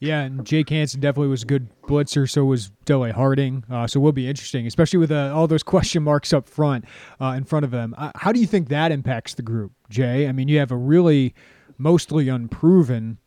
Yeah, 0.00 0.22
and 0.22 0.46
Jake 0.46 0.70
Hansen 0.70 1.00
definitely 1.00 1.28
was 1.28 1.42
a 1.42 1.46
good 1.46 1.68
blitzer. 1.82 2.28
So 2.28 2.46
was 2.46 2.70
Dele 2.86 3.12
Harding. 3.12 3.64
Uh, 3.70 3.86
so 3.86 4.00
will 4.00 4.12
be 4.12 4.26
interesting, 4.26 4.66
especially 4.66 4.98
with 4.98 5.12
uh, 5.12 5.32
all 5.34 5.46
those 5.46 5.62
question 5.74 6.02
marks 6.02 6.32
up 6.32 6.48
front 6.48 6.86
uh, 7.20 7.34
in 7.36 7.44
front 7.44 7.66
of 7.66 7.70
them. 7.70 7.94
Uh, 7.98 8.10
how 8.14 8.32
do 8.32 8.40
you 8.40 8.46
think 8.46 8.68
that 8.68 8.92
impacts 8.92 9.34
the 9.34 9.42
group, 9.42 9.72
Jay? 9.90 10.26
I 10.26 10.32
mean, 10.32 10.48
you 10.48 10.58
have 10.58 10.72
a 10.72 10.76
really 10.76 11.34
mostly 11.76 12.30
unproven 12.30 13.18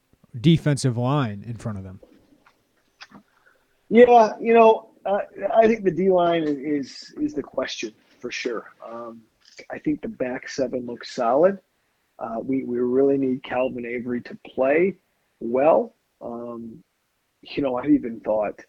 defensive 0.42 0.98
line 0.98 1.44
in 1.46 1.58
front 1.58 1.78
of 1.78 1.84
them. 1.84 2.00
Yeah, 3.90 4.32
you 4.42 4.56
know, 4.56 4.90
uh, 5.06 5.20
I 5.56 5.68
think 5.68 5.84
the 5.84 5.92
D 5.92 6.10
line 6.10 6.44
is 6.44 7.14
is 7.22 7.36
the 7.36 7.44
question 7.44 7.94
for 8.20 8.32
sure. 8.32 8.72
Um, 8.84 9.22
I 9.70 9.78
think 9.78 10.02
the 10.02 10.08
back 10.08 10.50
seven 10.50 10.88
looks 10.88 11.14
solid. 11.14 11.60
Uh, 12.18 12.38
we 12.42 12.64
we 12.64 12.80
really 12.80 13.18
need 13.20 13.44
Calvin 13.44 13.86
Avery 13.86 14.22
to 14.22 14.38
play 14.44 14.96
well. 15.40 15.94
Um, 16.22 16.84
you 17.42 17.62
know, 17.62 17.76
I've 17.76 17.90
even 17.90 18.20
thought, 18.22 18.60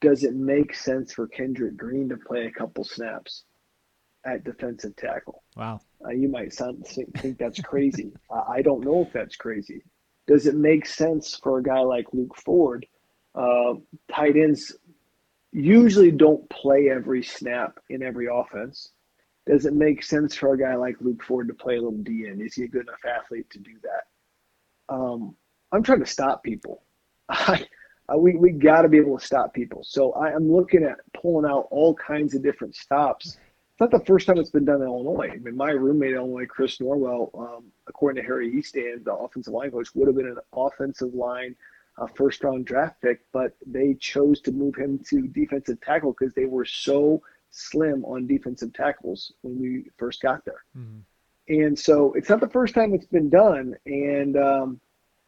does 0.00 0.24
it 0.24 0.34
make 0.34 0.74
sense 0.74 1.12
for 1.12 1.28
Kendrick 1.28 1.76
Green 1.76 2.08
to 2.08 2.16
play 2.16 2.46
a 2.46 2.50
couple 2.50 2.84
snaps 2.84 3.44
at 4.26 4.44
defensive 4.44 4.96
tackle? 4.96 5.42
Wow. 5.56 5.80
Uh, 6.04 6.10
you 6.10 6.28
might 6.28 6.52
sound, 6.52 6.86
think 6.86 7.38
that's 7.38 7.60
crazy. 7.60 8.12
I 8.48 8.62
don't 8.62 8.84
know 8.84 9.02
if 9.02 9.12
that's 9.12 9.36
crazy. 9.36 9.82
Does 10.26 10.46
it 10.46 10.54
make 10.54 10.86
sense 10.86 11.36
for 11.42 11.58
a 11.58 11.62
guy 11.62 11.80
like 11.80 12.06
Luke 12.12 12.36
Ford? 12.36 12.86
Uh, 13.34 13.74
tight 14.10 14.36
ends 14.36 14.76
usually 15.52 16.10
don't 16.10 16.48
play 16.50 16.88
every 16.90 17.22
snap 17.22 17.78
in 17.90 18.02
every 18.02 18.26
offense. 18.32 18.90
Does 19.46 19.66
it 19.66 19.74
make 19.74 20.02
sense 20.02 20.34
for 20.34 20.54
a 20.54 20.58
guy 20.58 20.76
like 20.76 20.96
Luke 21.00 21.22
Ford 21.22 21.48
to 21.48 21.54
play 21.54 21.76
a 21.76 21.82
little 21.82 21.98
DN? 21.98 22.44
Is 22.44 22.54
he 22.54 22.64
a 22.64 22.68
good 22.68 22.82
enough 22.82 23.04
athlete 23.04 23.50
to 23.50 23.58
do 23.58 23.72
that? 23.82 24.94
Um, 24.94 25.36
I'm 25.72 25.82
trying 25.82 26.00
to 26.00 26.06
stop 26.06 26.42
people. 26.42 26.82
I, 27.28 27.66
I 28.08 28.16
we 28.16 28.36
we 28.36 28.50
got 28.52 28.82
to 28.82 28.88
be 28.88 28.98
able 28.98 29.18
to 29.18 29.24
stop 29.24 29.54
people. 29.54 29.82
So 29.84 30.12
I 30.12 30.32
am 30.32 30.50
looking 30.50 30.84
at 30.84 30.98
pulling 31.14 31.50
out 31.50 31.68
all 31.70 31.94
kinds 31.94 32.34
of 32.34 32.42
different 32.42 32.74
stops. 32.74 33.26
It's 33.26 33.80
not 33.80 33.90
the 33.90 34.04
first 34.04 34.26
time 34.26 34.38
it's 34.38 34.50
been 34.50 34.66
done 34.66 34.82
in 34.82 34.86
Illinois. 34.86 35.30
I 35.32 35.38
mean, 35.38 35.56
my 35.56 35.70
roommate 35.70 36.10
in 36.10 36.16
Illinois, 36.16 36.46
Chris 36.46 36.78
Norwell, 36.78 37.30
um, 37.38 37.64
according 37.88 38.22
to 38.22 38.26
Harry 38.26 38.50
Hiestand, 38.50 39.04
the 39.04 39.14
offensive 39.14 39.54
line 39.54 39.70
coach, 39.70 39.88
would 39.94 40.08
have 40.08 40.16
been 40.16 40.26
an 40.26 40.38
offensive 40.54 41.14
line 41.14 41.56
uh, 41.98 42.06
first 42.06 42.44
round 42.44 42.66
draft 42.66 43.00
pick, 43.00 43.20
but 43.32 43.56
they 43.66 43.94
chose 43.94 44.40
to 44.42 44.52
move 44.52 44.74
him 44.76 45.00
to 45.08 45.26
defensive 45.28 45.80
tackle 45.80 46.14
because 46.18 46.34
they 46.34 46.44
were 46.44 46.64
so 46.64 47.22
slim 47.50 48.04
on 48.04 48.26
defensive 48.26 48.72
tackles 48.72 49.32
when 49.42 49.60
we 49.60 49.84
first 49.98 50.20
got 50.22 50.44
there. 50.44 50.64
Mm-hmm. 50.76 51.00
And 51.48 51.78
so 51.78 52.12
it's 52.14 52.28
not 52.28 52.40
the 52.40 52.48
first 52.48 52.74
time 52.74 52.94
it's 52.94 53.06
been 53.06 53.28
done. 53.28 53.74
And 53.84 54.36
um, 54.36 54.80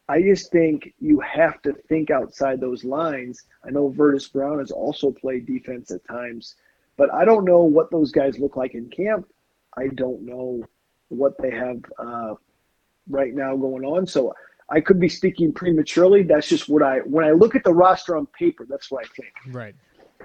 I 0.07 0.21
just 0.21 0.51
think 0.51 0.93
you 0.99 1.19
have 1.21 1.61
to 1.63 1.73
think 1.89 2.11
outside 2.11 2.61
those 2.61 2.83
lines. 2.83 3.43
I 3.65 3.71
know 3.71 3.89
Verdis 3.89 4.31
Brown 4.31 4.59
has 4.59 4.71
also 4.71 5.11
played 5.11 5.45
defense 5.47 5.89
at 5.91 6.05
times, 6.07 6.55
but 6.95 7.11
I 7.13 7.25
don't 7.25 7.45
know 7.45 7.63
what 7.63 7.89
those 7.89 8.11
guys 8.11 8.37
look 8.37 8.55
like 8.55 8.75
in 8.75 8.89
camp. 8.89 9.27
I 9.75 9.87
don't 9.87 10.23
know 10.23 10.63
what 11.09 11.33
they 11.41 11.51
have 11.51 11.83
uh, 11.97 12.35
right 13.09 13.33
now 13.33 13.55
going 13.55 13.83
on. 13.83 14.05
So 14.05 14.33
I 14.69 14.79
could 14.79 14.99
be 14.99 15.09
speaking 15.09 15.53
prematurely. 15.53 16.23
That's 16.23 16.47
just 16.47 16.69
what 16.69 16.83
I 16.83 16.99
when 16.99 17.25
I 17.25 17.31
look 17.31 17.55
at 17.55 17.63
the 17.63 17.73
roster 17.73 18.15
on 18.15 18.27
paper. 18.27 18.65
That's 18.67 18.89
what 18.89 19.05
I 19.05 19.07
think. 19.09 19.55
Right. 19.55 19.75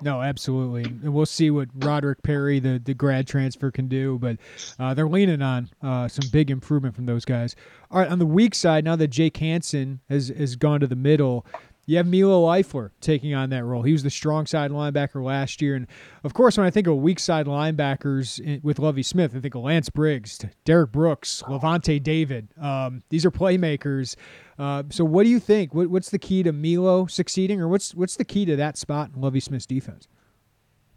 No, 0.02 0.23
absolutely, 0.23 0.85
and 0.85 1.12
we'll 1.12 1.26
see 1.26 1.50
what 1.50 1.69
Roderick 1.75 2.23
Perry, 2.23 2.59
the, 2.59 2.80
the 2.83 2.95
grad 2.95 3.26
transfer, 3.26 3.71
can 3.71 3.88
do. 3.88 4.19
But 4.19 4.38
uh, 4.78 4.95
they're 4.95 5.09
leaning 5.09 5.42
on 5.42 5.69
uh, 5.83 6.09
some 6.09 6.28
big 6.30 6.50
improvement 6.50 6.95
from 6.95 7.07
those 7.07 7.25
guys. 7.25 7.54
All 7.90 8.00
right, 8.00 8.11
on 8.11 8.19
the 8.19 8.26
weak 8.26 8.54
side, 8.54 8.85
now 8.85 8.97
that 8.97 9.09
Jake 9.09 9.37
Hansen 9.37 10.00
has 10.09 10.28
has 10.28 10.57
gone 10.57 10.80
to 10.80 10.87
the 10.87 10.97
middle, 10.97 11.45
you 11.87 11.96
have 11.96 12.06
Milo 12.06 12.46
Eifler 12.46 12.90
taking 13.00 13.34
on 13.34 13.50
that 13.50 13.64
role. 13.64 13.82
He 13.82 13.92
was 13.92 14.02
the 14.02 14.10
strong 14.10 14.46
side 14.46 14.70
linebacker 14.70 15.25
last 15.25 15.60
year. 15.60 15.75
And 15.75 15.87
of 16.25 16.34
course, 16.34 16.56
when 16.56 16.66
I 16.66 16.70
think 16.70 16.87
of 16.87 16.96
weak 16.96 17.18
side 17.18 17.46
linebackers 17.46 18.62
with 18.62 18.78
Lovie 18.78 19.02
Smith, 19.02 19.34
I 19.34 19.40
think 19.40 19.54
of 19.54 19.62
Lance 19.62 19.88
Briggs, 19.88 20.38
Derrick 20.64 20.92
Brooks, 20.92 21.42
Lavonte 21.49 22.02
David. 22.02 22.49
Um, 22.60 23.02
these 23.08 23.25
are 23.25 23.30
playmakers. 23.30 24.16
Uh, 24.58 24.84
so, 24.90 25.04
what 25.04 25.25
do 25.25 25.30
you 25.30 25.40
think? 25.40 25.75
What, 25.75 25.88
what's 25.88 26.10
the 26.10 26.18
key 26.18 26.42
to 26.42 26.52
Milo 26.52 27.06
succeeding, 27.06 27.60
or 27.60 27.68
what's 27.68 27.94
what's 27.94 28.16
the 28.16 28.25
key 28.25 28.44
to 28.44 28.56
that 28.56 28.76
spot 28.76 29.10
in 29.14 29.20
Lovie 29.20 29.40
Smith's 29.40 29.66
defense? 29.66 30.06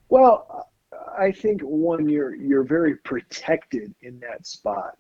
Well, 0.10 0.70
I 1.18 1.32
think 1.32 1.62
one, 1.62 2.10
you're 2.10 2.36
you're 2.36 2.64
very 2.64 2.98
protected 2.98 3.94
in 4.02 4.20
that 4.20 4.46
spot, 4.46 4.98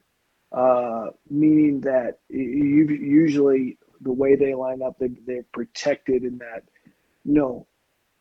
uh, 0.51 1.07
meaning 1.29 1.81
that 1.81 2.19
you 2.29 2.87
usually 2.87 3.77
the 4.03 4.12
way 4.12 4.36
they 4.36 4.53
line 4.53 4.81
up, 4.81 4.98
they, 5.00 5.10
they're 5.25 5.45
protected 5.53 6.24
in 6.24 6.38
that, 6.39 6.63
no, 7.25 7.67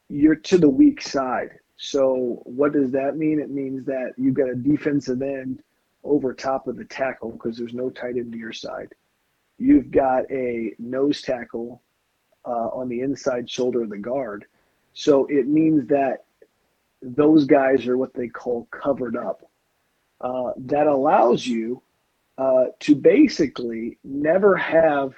you're 0.09 0.37
to 0.37 0.59
the 0.59 0.69
weak 0.69 1.01
side. 1.03 1.51
So 1.77 2.43
what 2.45 2.73
does 2.73 2.91
that 2.93 3.17
mean? 3.17 3.41
It 3.41 3.51
means 3.51 3.85
that 3.87 4.13
you've 4.17 4.35
got 4.35 4.49
a 4.49 4.55
defensive 4.55 5.23
end 5.23 5.63
over 6.05 6.33
top 6.33 6.69
of 6.69 6.77
the 6.77 6.85
tackle 6.85 7.31
because 7.31 7.57
there's 7.57 7.75
no 7.75 7.91
tight 7.91 8.17
end 8.17 8.33
to 8.33 8.39
your 8.39 8.53
side. 8.53 8.93
You've 9.59 9.91
got 9.91 10.31
a 10.31 10.73
nose 10.79 11.23
tackle 11.23 11.83
uh, 12.45 12.69
on 12.69 12.89
the 12.89 13.01
inside 13.01 13.49
shoulder 13.49 13.83
of 13.83 13.91
the 13.91 13.99
guard. 13.99 14.47
So 14.93 15.27
it 15.27 15.47
means 15.47 15.89
that 15.89 16.25
those 17.01 17.45
guys 17.45 17.87
are 17.87 17.97
what 17.97 18.15
they 18.15 18.29
call 18.29 18.69
covered 18.71 19.17
up. 19.17 19.49
Uh, 20.21 20.53
that 20.57 20.87
allows 20.87 21.45
you 21.47 21.83
uh, 22.39 22.67
to 22.81 22.95
basically 22.95 23.99
never 24.05 24.57
have 24.57 25.15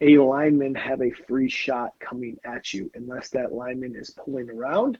a 0.00 0.18
lineman 0.18 0.74
have 0.74 1.02
a 1.02 1.10
free 1.10 1.48
shot 1.48 1.92
coming 1.98 2.38
at 2.44 2.72
you 2.72 2.90
unless 2.94 3.30
that 3.30 3.52
lineman 3.52 3.96
is 3.96 4.10
pulling 4.10 4.48
around 4.50 4.98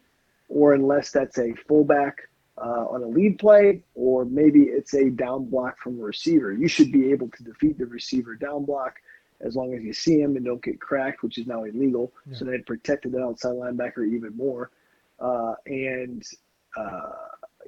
or 0.48 0.74
unless 0.74 1.10
that's 1.10 1.38
a 1.38 1.54
fullback 1.68 2.28
uh, 2.56 2.86
on 2.90 3.02
a 3.02 3.06
lead 3.06 3.38
play 3.38 3.82
or 3.94 4.24
maybe 4.24 4.62
it's 4.62 4.94
a 4.94 5.10
down 5.10 5.44
block 5.44 5.78
from 5.78 6.00
a 6.00 6.02
receiver. 6.02 6.52
You 6.52 6.66
should 6.66 6.90
be 6.90 7.12
able 7.12 7.28
to 7.28 7.44
defeat 7.44 7.78
the 7.78 7.86
receiver 7.86 8.34
down 8.34 8.64
block 8.64 8.96
as 9.40 9.54
long 9.54 9.72
as 9.72 9.84
you 9.84 9.92
see 9.92 10.20
him 10.20 10.34
and 10.34 10.44
don't 10.44 10.62
get 10.62 10.80
cracked, 10.80 11.22
which 11.22 11.38
is 11.38 11.46
now 11.46 11.62
illegal. 11.62 12.12
Yeah. 12.26 12.38
So 12.38 12.44
they 12.44 12.58
protected 12.58 13.12
the 13.12 13.22
outside 13.22 13.54
linebacker 13.54 14.04
even 14.12 14.36
more. 14.36 14.72
Uh, 15.20 15.54
and, 15.66 16.24
uh, 16.76 17.12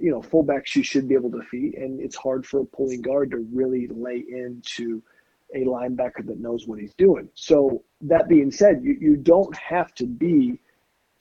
you 0.00 0.10
know, 0.10 0.20
fullbacks 0.20 0.75
you 0.75 0.82
should 0.82 1.06
be 1.06 1.14
able 1.14 1.30
to 1.30 1.38
defeat. 1.38 1.76
And 1.76 2.00
it's 2.00 2.16
hard 2.16 2.44
for 2.44 2.62
a 2.62 2.64
pulling 2.64 3.02
guard 3.02 3.30
to 3.30 3.46
really 3.52 3.87
lay 3.87 4.25
into– 4.28 5.00
a 5.54 5.64
linebacker 5.64 6.25
that 6.26 6.38
knows 6.38 6.66
what 6.66 6.78
he's 6.78 6.95
doing. 6.95 7.28
So 7.35 7.83
that 8.02 8.28
being 8.28 8.50
said, 8.50 8.83
you, 8.83 8.97
you 9.00 9.16
don't 9.16 9.54
have 9.57 9.95
to 9.95 10.07
be 10.07 10.61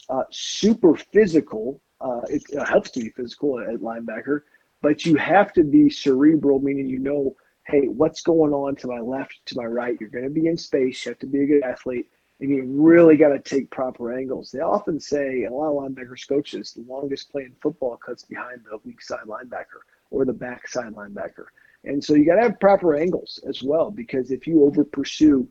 uh, 0.09 0.23
super 0.31 0.95
physical. 0.95 1.81
Uh, 2.01 2.21
it, 2.29 2.43
it 2.49 2.67
helps 2.67 2.91
to 2.91 2.99
be 3.01 3.09
physical 3.09 3.59
at 3.59 3.81
linebacker, 3.81 4.41
but 4.81 5.05
you 5.05 5.15
have 5.15 5.53
to 5.53 5.63
be 5.63 5.89
cerebral, 5.89 6.59
meaning 6.59 6.87
you 6.87 6.99
know, 6.99 7.35
hey, 7.67 7.87
what's 7.87 8.21
going 8.21 8.53
on 8.53 8.75
to 8.77 8.87
my 8.87 8.99
left, 8.99 9.39
to 9.45 9.57
my 9.57 9.65
right? 9.65 9.97
You're 9.99 10.09
going 10.09 10.23
to 10.23 10.29
be 10.29 10.47
in 10.47 10.57
space. 10.57 11.05
You 11.05 11.11
have 11.11 11.19
to 11.19 11.27
be 11.27 11.43
a 11.43 11.45
good 11.45 11.63
athlete, 11.63 12.07
and 12.39 12.49
you 12.49 12.63
really 12.65 13.17
got 13.17 13.29
to 13.29 13.39
take 13.39 13.69
proper 13.69 14.17
angles. 14.17 14.49
They 14.51 14.59
often 14.59 14.99
say, 14.99 15.43
a 15.43 15.53
lot 15.53 15.69
of 15.69 15.91
linebackers 15.91 16.27
coaches, 16.27 16.73
the 16.73 16.83
longest 16.91 17.31
play 17.31 17.43
in 17.43 17.53
football 17.61 17.97
cuts 17.97 18.23
behind 18.23 18.61
the 18.69 18.79
weak 18.85 19.01
side 19.01 19.27
linebacker 19.27 19.81
or 20.09 20.25
the 20.25 20.33
backside 20.33 20.93
linebacker. 20.93 21.45
And 21.83 22.03
so 22.03 22.13
you 22.13 22.25
got 22.25 22.35
to 22.35 22.41
have 22.41 22.59
proper 22.59 22.95
angles 22.95 23.39
as 23.47 23.63
well, 23.63 23.89
because 23.89 24.31
if 24.31 24.45
you 24.47 24.63
over 24.65 24.83
pursue 24.83 25.47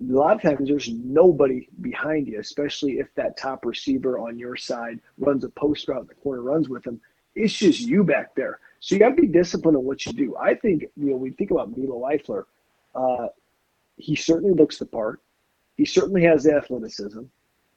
a 0.00 0.12
lot 0.12 0.36
of 0.36 0.42
times 0.42 0.68
there's 0.68 0.88
nobody 0.88 1.68
behind 1.80 2.26
you, 2.26 2.40
especially 2.40 2.92
if 2.98 3.14
that 3.14 3.36
top 3.36 3.64
receiver 3.64 4.18
on 4.18 4.38
your 4.38 4.56
side 4.56 5.00
runs 5.18 5.44
a 5.44 5.48
post 5.50 5.88
route 5.88 6.08
the 6.08 6.14
corner, 6.14 6.42
runs 6.42 6.68
with 6.68 6.86
him. 6.86 7.00
It's 7.34 7.52
just 7.52 7.80
you 7.80 8.02
back 8.04 8.34
there. 8.34 8.58
So 8.80 8.94
you 8.94 8.98
got 8.98 9.10
to 9.10 9.22
be 9.22 9.28
disciplined 9.28 9.78
in 9.78 9.84
what 9.84 10.04
you 10.04 10.12
do. 10.12 10.36
I 10.36 10.54
think, 10.54 10.84
you 10.96 11.10
know, 11.10 11.16
we 11.16 11.30
think 11.30 11.50
about 11.50 11.76
Milo 11.76 12.00
Eifler. 12.00 12.44
Uh, 12.94 13.28
he 13.96 14.16
certainly 14.16 14.54
looks 14.54 14.78
the 14.78 14.86
part. 14.86 15.20
He 15.76 15.84
certainly 15.84 16.24
has 16.24 16.44
the 16.44 16.54
athleticism. 16.54 17.22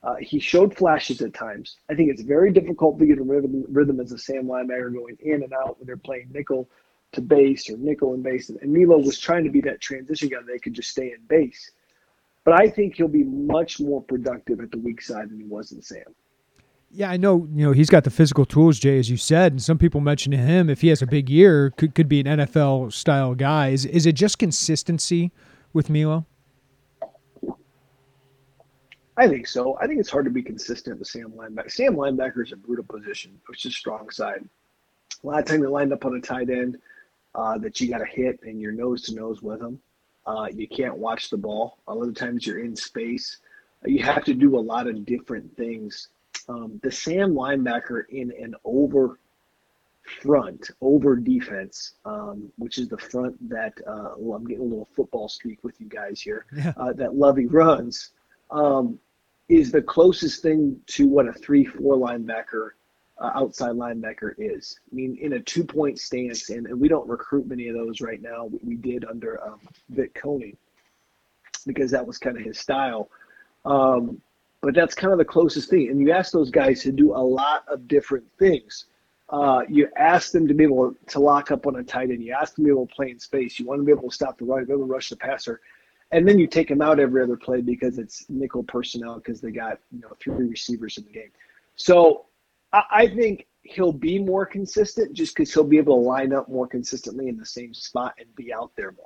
Uh, 0.04 0.16
he 0.16 0.40
showed 0.40 0.76
flashes 0.76 1.22
at 1.22 1.34
times. 1.34 1.78
I 1.90 1.96
think 1.96 2.12
it's 2.12 2.22
very 2.22 2.52
difficult 2.52 3.00
to 3.00 3.06
get 3.06 3.18
a 3.18 3.24
rhythm, 3.24 3.66
rhythm 3.70 4.00
as 4.00 4.12
a 4.12 4.18
Sam 4.18 4.46
linebacker 4.46 4.94
going 4.94 5.18
in 5.22 5.44
and 5.44 5.54
out 5.54 5.80
when 5.80 5.88
they're 5.88 5.98
playing 5.98 6.30
nickel 6.32 6.70
to 7.15 7.22
base 7.22 7.69
or 7.69 7.77
nickel 7.77 8.13
and 8.13 8.24
base. 8.24 8.50
And 8.50 8.74
Milo 8.74 8.98
was 9.00 9.19
trying 9.19 9.43
to 9.43 9.50
be 9.50 9.62
that 9.62 9.81
transition 9.81 10.29
guy 10.29 10.38
that 10.45 10.62
could 10.62 10.74
just 10.74 10.89
stay 10.89 11.12
in 11.12 11.19
base. 11.27 11.72
But 12.43 12.60
I 12.62 12.69
think 12.69 12.95
he'll 12.95 13.07
be 13.07 13.24
much 13.24 13.79
more 13.79 14.01
productive 14.01 14.60
at 14.60 14.72
the 14.72 14.77
weak 14.77 15.01
side 15.01 15.29
than 15.29 15.39
he 15.39 15.45
was 15.45 15.72
in 15.72 15.81
Sam. 15.81 16.03
Yeah, 16.91 17.10
I 17.10 17.17
know. 17.17 17.48
You 17.53 17.65
know, 17.65 17.72
he's 17.72 17.89
got 17.89 18.03
the 18.03 18.10
physical 18.10 18.45
tools, 18.45 18.79
Jay, 18.79 19.00
as 19.00 19.10
you 19.10 19.17
said, 19.17 19.51
and 19.51 19.62
some 19.62 19.77
people 19.77 20.00
mentioned 20.00 20.34
to 20.34 20.38
him 20.38 20.69
if 20.69 20.81
he 20.81 20.88
has 20.89 21.01
a 21.01 21.07
big 21.07 21.29
year, 21.29 21.72
could 21.72 21.93
could 21.93 22.07
be 22.07 22.22
an 22.22 22.25
NFL 22.25 22.93
style 22.93 23.36
guy. 23.36 23.69
Is 23.69 23.86
is 23.86 24.05
it 24.05 24.13
just 24.13 24.39
consistency 24.39 25.31
with 25.74 25.89
Milo? 25.89 26.25
I 29.17 29.27
think 29.27 29.48
so. 29.48 29.77
I 29.81 29.88
think 29.88 30.00
it's 30.00 30.10
hard 30.10 30.25
to 30.25 30.31
be 30.31 30.43
consistent 30.43 31.00
with 31.00 31.07
Sam 31.07 31.31
linebacker. 31.31 31.72
Sam 31.72 31.95
linebacker 31.95 32.43
is 32.43 32.51
a 32.51 32.57
brutal 32.57 32.86
position, 32.86 33.39
which 33.48 33.65
is 33.65 33.75
strong 33.75 34.10
side. 34.10 34.48
A 35.24 35.27
lot 35.27 35.39
of 35.39 35.45
time 35.45 35.62
you're 35.62 35.69
lined 35.69 35.93
up 35.93 36.05
on 36.05 36.15
a 36.15 36.22
tight 36.22 36.50
end 36.50 36.77
uh, 37.36 37.58
that 37.58 37.80
you 37.80 37.89
got 37.89 38.00
to 38.00 38.06
hit 38.06 38.39
and 38.44 38.62
you're 38.62 38.72
nose 38.72 39.04
to 39.04 39.15
nose 39.15 39.42
with 39.42 39.60
them. 39.60 39.80
Uh, 40.25 40.48
you 40.54 40.68
can't 40.68 40.98
watch 40.98 41.30
the 41.30 41.38
ball. 41.38 41.77
A 41.88 41.94
lot 41.94 42.08
of 42.08 42.15
times 42.15 42.48
you're 42.48 42.60
in 42.60 42.75
space. 42.75 43.38
You 43.86 44.01
have 44.04 44.24
to 44.25 44.34
do 44.34 44.58
a 44.58 44.60
lot 44.60 44.88
of 44.88 45.06
different 45.06 45.56
things. 45.56 46.08
Um, 46.50 46.80
the 46.82 46.92
Sam 46.92 47.34
linebacker 47.34 48.04
in 48.10 48.32
an 48.32 48.56
over 48.63 49.20
front, 50.22 50.72
over 50.82 51.15
defense, 51.15 51.94
um, 52.06 52.51
which 52.58 52.77
is 52.77 52.88
the 52.88 52.98
front 52.98 53.50
that 53.50 53.74
uh, 53.86 54.13
well, 54.18 54.38
I'm 54.38 54.46
getting 54.46 54.63
a 54.63 54.68
little 54.68 54.89
football 54.96 55.27
streak 55.27 55.63
with 55.63 55.80
you 55.80 55.88
guys 55.88 56.22
here. 56.22 56.46
Yeah. 56.56 56.74
Uh, 56.77 56.94
that 56.94 57.15
Lovie 57.15 57.48
runs 57.48 58.12
um, 58.50 58.98
is 59.50 59.72
the 59.72 59.82
closest 59.82 60.42
thing 60.42 60.80
to 60.88 61.08
what 61.08 61.27
a 61.27 61.34
three-four 61.34 61.98
linebacker 61.98 62.72
uh, 63.19 63.31
outside 63.36 63.72
linebacker 63.72 64.34
is. 64.38 64.79
I 64.91 64.95
mean, 64.95 65.17
in 65.22 65.34
a 65.34 65.39
two 65.39 65.63
point 65.63 66.00
stance, 66.00 66.50
and, 66.50 66.67
and 66.67 66.79
we 66.79 66.88
don't 66.88 67.07
recruit 67.07 67.48
many 67.48 67.67
of 67.67 67.75
those 67.75 68.01
right 68.01 68.22
now. 68.22 68.45
We, 68.45 68.60
we 68.63 68.75
did 68.75 69.05
under 69.05 69.41
um, 69.45 69.60
Vic 69.89 70.13
Koenning 70.22 70.57
because 71.65 71.91
that 71.91 72.05
was 72.05 72.17
kind 72.17 72.38
of 72.38 72.43
his 72.43 72.60
style. 72.60 73.10
Um, 73.65 74.22
but 74.62 74.74
that's 74.74 74.95
kind 74.95 75.13
of 75.13 75.19
the 75.19 75.25
closest 75.25 75.69
thing. 75.69 75.89
And 75.89 76.00
you 76.00 76.12
ask 76.12 76.31
those 76.31 76.50
guys 76.50 76.81
to 76.84 76.91
do 76.91 77.13
a 77.13 77.24
lot 77.24 77.65
of 77.67 77.88
different 77.88 78.25
things. 78.39 78.86
Uh, 79.29 79.62
you 79.69 79.88
ask 79.98 80.31
them 80.31 80.48
to 80.48 80.53
be 80.53 80.63
able 80.63 80.93
to 81.07 81.19
lock 81.19 81.51
up 81.51 81.65
on 81.65 81.77
a 81.77 81.84
tight 81.84 82.12
end. 82.12 82.24
You 82.24 82.34
ask 82.34 82.55
them 82.55 82.65
to 82.65 82.67
be 82.67 82.72
able 82.72 82.88
to 82.88 82.93
play 82.93 83.10
in 83.10 83.19
space. 83.19 83.60
You 83.60 83.65
want 83.65 83.81
to 83.81 83.86
be 83.86 83.91
able 83.91 84.10
to 84.10 84.15
stop 84.15 84.38
the 84.38 84.45
run, 84.45 84.65
be 84.65 84.74
able 84.74 84.86
to 84.86 84.91
rush 84.91 85.10
the 85.10 85.15
passer. 85.15 85.62
And 86.12 86.27
then 86.27 86.38
you 86.38 86.48
take 86.48 86.67
them 86.67 86.81
out 86.81 87.00
every 87.00 87.24
other 87.24 87.36
play 87.36 87.62
because 87.62 87.98
it's 87.98 88.25
nickel 88.29 88.63
personnel 88.63 89.15
because 89.15 89.41
they 89.41 89.51
got 89.51 89.79
you 89.91 90.01
know 90.01 90.15
three 90.19 90.48
receivers 90.48 90.98
in 90.98 91.05
the 91.05 91.12
game. 91.12 91.31
So 91.75 92.25
I 92.91 93.08
think 93.08 93.48
he'll 93.63 93.91
be 93.91 94.20
more 94.20 94.46
consistent 94.46 95.13
just 95.13 95.36
because 95.36 95.53
he'll 95.53 95.63
be 95.63 95.77
able 95.77 95.96
to 95.96 96.01
line 96.01 96.34
up 96.34 96.48
more 96.50 96.67
consistently 96.67 97.27
in 97.27 97.38
the 97.38 97.46
same 97.46 97.74
spot 97.74 98.13
and 98.20 98.34
be 98.36 98.53
out 98.53 98.72
there 98.75 98.91
more. 98.91 99.05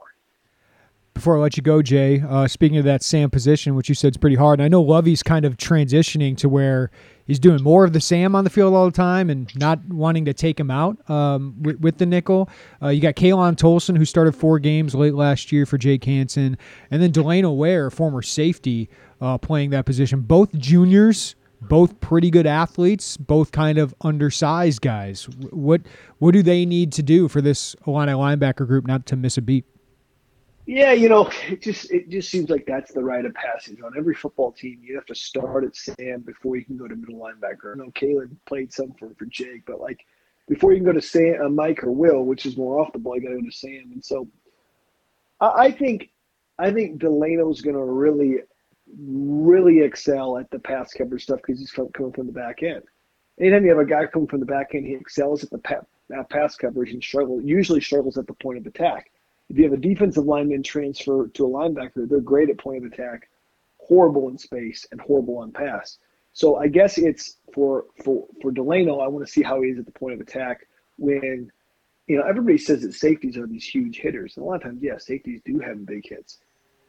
Before 1.14 1.38
I 1.38 1.42
let 1.42 1.58
you 1.58 1.64
go, 1.64 1.82
Jay, 1.82 2.22
uh, 2.22 2.48
speaking 2.48 2.78
of 2.78 2.86
that 2.86 3.04
Sam 3.04 3.30
position, 3.30 3.76
which 3.76 3.90
you 3.90 3.96
said 3.96 4.14
is 4.14 4.18
pretty 4.18 4.38
hard, 4.38 4.62
I 4.62 4.70
know 4.70 4.82
Lovie's 4.82 5.22
kind 5.22 5.44
of 5.44 5.58
transitioning 5.58 6.38
to 6.38 6.48
where 6.48 6.92
he's 7.26 7.40
doing 7.40 7.62
more 7.62 7.84
of 7.84 7.92
the 7.92 8.00
Sam 8.00 8.36
on 8.36 8.46
the 8.46 8.50
field 8.50 8.74
all 8.74 8.86
the 8.86 8.96
time 8.96 9.30
and 9.30 9.54
not 9.58 9.86
wanting 9.90 10.24
to 10.26 10.34
take 10.34 10.58
him 10.58 10.72
out 10.72 10.98
um, 11.10 11.56
with, 11.62 11.80
with, 11.82 11.98
the 11.98 12.06
nickel. 12.06 12.50
Uh, 12.82 12.88
you 12.88 13.02
got 13.02 13.16
Khalan 13.16 13.56
Tolson, 13.56 13.98
who 13.98 14.06
started 14.06 14.34
four 14.34 14.60
games 14.60 14.96
late 14.96 15.14
last 15.14 15.52
year 15.52 15.66
for 15.66 15.78
Jake 15.78 16.06
Hansen, 16.06 16.58
and 16.90 17.04
then 17.04 17.12
Delano 17.12 17.52
Ware, 17.52 17.90
former 17.92 18.22
safety, 18.22 18.90
uh, 19.20 19.38
playing 19.38 19.72
that 19.72 19.86
position. 19.86 20.22
Both 20.22 20.58
juniors 20.58 21.36
both 21.62 22.00
pretty 22.00 22.30
good 22.30 22.48
athletes, 22.48 23.18
both 23.18 23.52
kind 23.52 23.78
of 23.78 23.94
undersized 24.02 24.82
guys. 24.82 25.26
What 25.52 25.82
what 26.20 26.32
do 26.32 26.44
they 26.44 26.66
need 26.66 26.92
to 26.94 27.04
do 27.04 27.28
for 27.28 27.42
this 27.42 27.76
Illini 27.86 28.14
linebacker 28.14 28.66
group 28.68 28.88
not 28.88 29.06
to 29.08 29.16
miss 29.16 29.38
a 29.38 29.42
beat? 29.42 29.66
Yeah, 30.66 30.92
you 30.92 31.10
know, 31.10 31.30
it 31.50 31.62
just 31.62 31.92
it 31.92 32.10
just 32.10 32.30
seems 32.30 32.50
like 32.50 32.66
that's 32.68 32.94
the 32.94 33.04
rite 33.04 33.26
of 33.26 33.34
passage 33.34 33.80
on 33.84 33.94
every 33.98 34.14
football 34.14 34.52
team. 34.52 34.80
You 34.84 34.96
have 34.96 35.06
to 35.08 35.16
start 35.16 35.64
at 35.64 35.76
Sam 35.76 36.22
before 36.22 36.58
you 36.58 36.66
can 36.66 36.78
go 36.78 36.88
to 36.88 36.96
middle 36.96 37.16
linebacker. 37.16 37.74
I 37.74 37.78
know 37.78 37.92
Khalan 37.92 38.36
played 38.46 38.72
some 38.72 38.94
for 38.94 39.10
for 39.18 39.26
Jake, 39.26 39.64
but 39.66 39.82
like 39.82 40.06
before 40.48 40.72
you 40.72 40.78
can 40.78 40.86
go 40.86 40.94
to 40.94 41.02
Sam, 41.02 41.42
uh, 41.42 41.50
Mike 41.50 41.84
or 41.84 41.92
Will, 41.92 42.24
which 42.24 42.46
is 42.46 42.56
more 42.56 42.80
off 42.80 42.94
the 42.94 43.00
ball, 43.00 43.16
you 43.16 43.22
got 43.22 43.30
to 43.30 43.42
go 43.42 43.46
to 43.46 43.52
Sam. 43.52 43.90
And 43.94 44.04
so, 44.04 44.28
I, 45.40 45.48
I 45.48 45.72
think 45.72 46.10
I 46.60 46.72
think 46.72 47.00
Delano's 47.00 47.62
going 47.62 47.76
to 47.76 47.84
really 47.84 48.40
really 48.98 49.82
excel 49.82 50.38
at 50.38 50.50
the 50.52 50.60
pass 50.60 50.94
coverage 50.94 51.24
stuff 51.24 51.40
because 51.46 51.60
he's 51.60 51.72
coming 51.72 52.12
from 52.12 52.26
the 52.26 52.34
back 52.34 52.64
end. 52.64 52.84
Anytime 53.40 53.64
you 53.64 53.70
have 53.70 53.80
a 53.80 53.86
guy 53.86 54.06
coming 54.08 54.28
from 54.28 54.40
the 54.40 54.46
back 54.46 54.74
end, 54.74 54.86
he 54.86 54.96
excels 54.96 55.44
at 55.44 55.50
the 55.50 55.60
pa- 55.60 56.24
pass 56.30 56.56
coverage 56.56 56.92
and 56.92 57.04
struggle 57.04 57.42
usually 57.42 57.82
struggles 57.82 58.18
at 58.18 58.28
the 58.28 58.34
point 58.34 58.58
of 58.58 58.66
attack. 58.66 59.12
If 59.50 59.58
you 59.58 59.64
have 59.64 59.74
a 59.74 59.78
defensive 59.78 60.26
lineman 60.26 60.64
transfer 60.64 61.28
to 61.28 61.46
a 61.46 61.50
linebacker, 61.50 62.08
they're 62.08 62.20
great 62.20 62.50
at 62.50 62.58
point 62.58 62.86
of 62.86 62.92
attack, 62.92 63.30
horrible 63.78 64.30
in 64.30 64.38
space, 64.38 64.86
and 64.92 65.02
horrible 65.02 65.38
on 65.38 65.52
pass. 65.52 65.98
So 66.34 66.58
I 66.58 66.68
guess 66.68 66.98
it's 66.98 67.38
for 67.54 67.86
for 68.04 68.28
for 68.42 68.52
Delano. 68.52 69.00
I 69.00 69.08
want 69.08 69.26
to 69.26 69.32
see 69.32 69.42
how 69.42 69.62
he 69.62 69.70
is 69.70 69.80
at 69.80 69.86
the 69.86 69.92
point 69.92 70.14
of 70.14 70.22
attack 70.22 70.68
when 70.98 71.52
you 72.08 72.18
know 72.18 72.24
everybody 72.24 72.58
says 72.58 72.82
that 72.82 72.94
safeties 72.94 73.38
are 73.38 73.48
these 73.48 73.66
huge 73.66 74.00
hitters, 74.00 74.38
and 74.38 74.46
a 74.46 74.48
lot 74.48 74.56
of 74.58 74.64
times, 74.64 74.84
yeah, 74.84 74.98
safeties 74.98 75.42
do 75.44 75.60
have 75.60 75.86
big 75.86 76.08
hits 76.08 76.40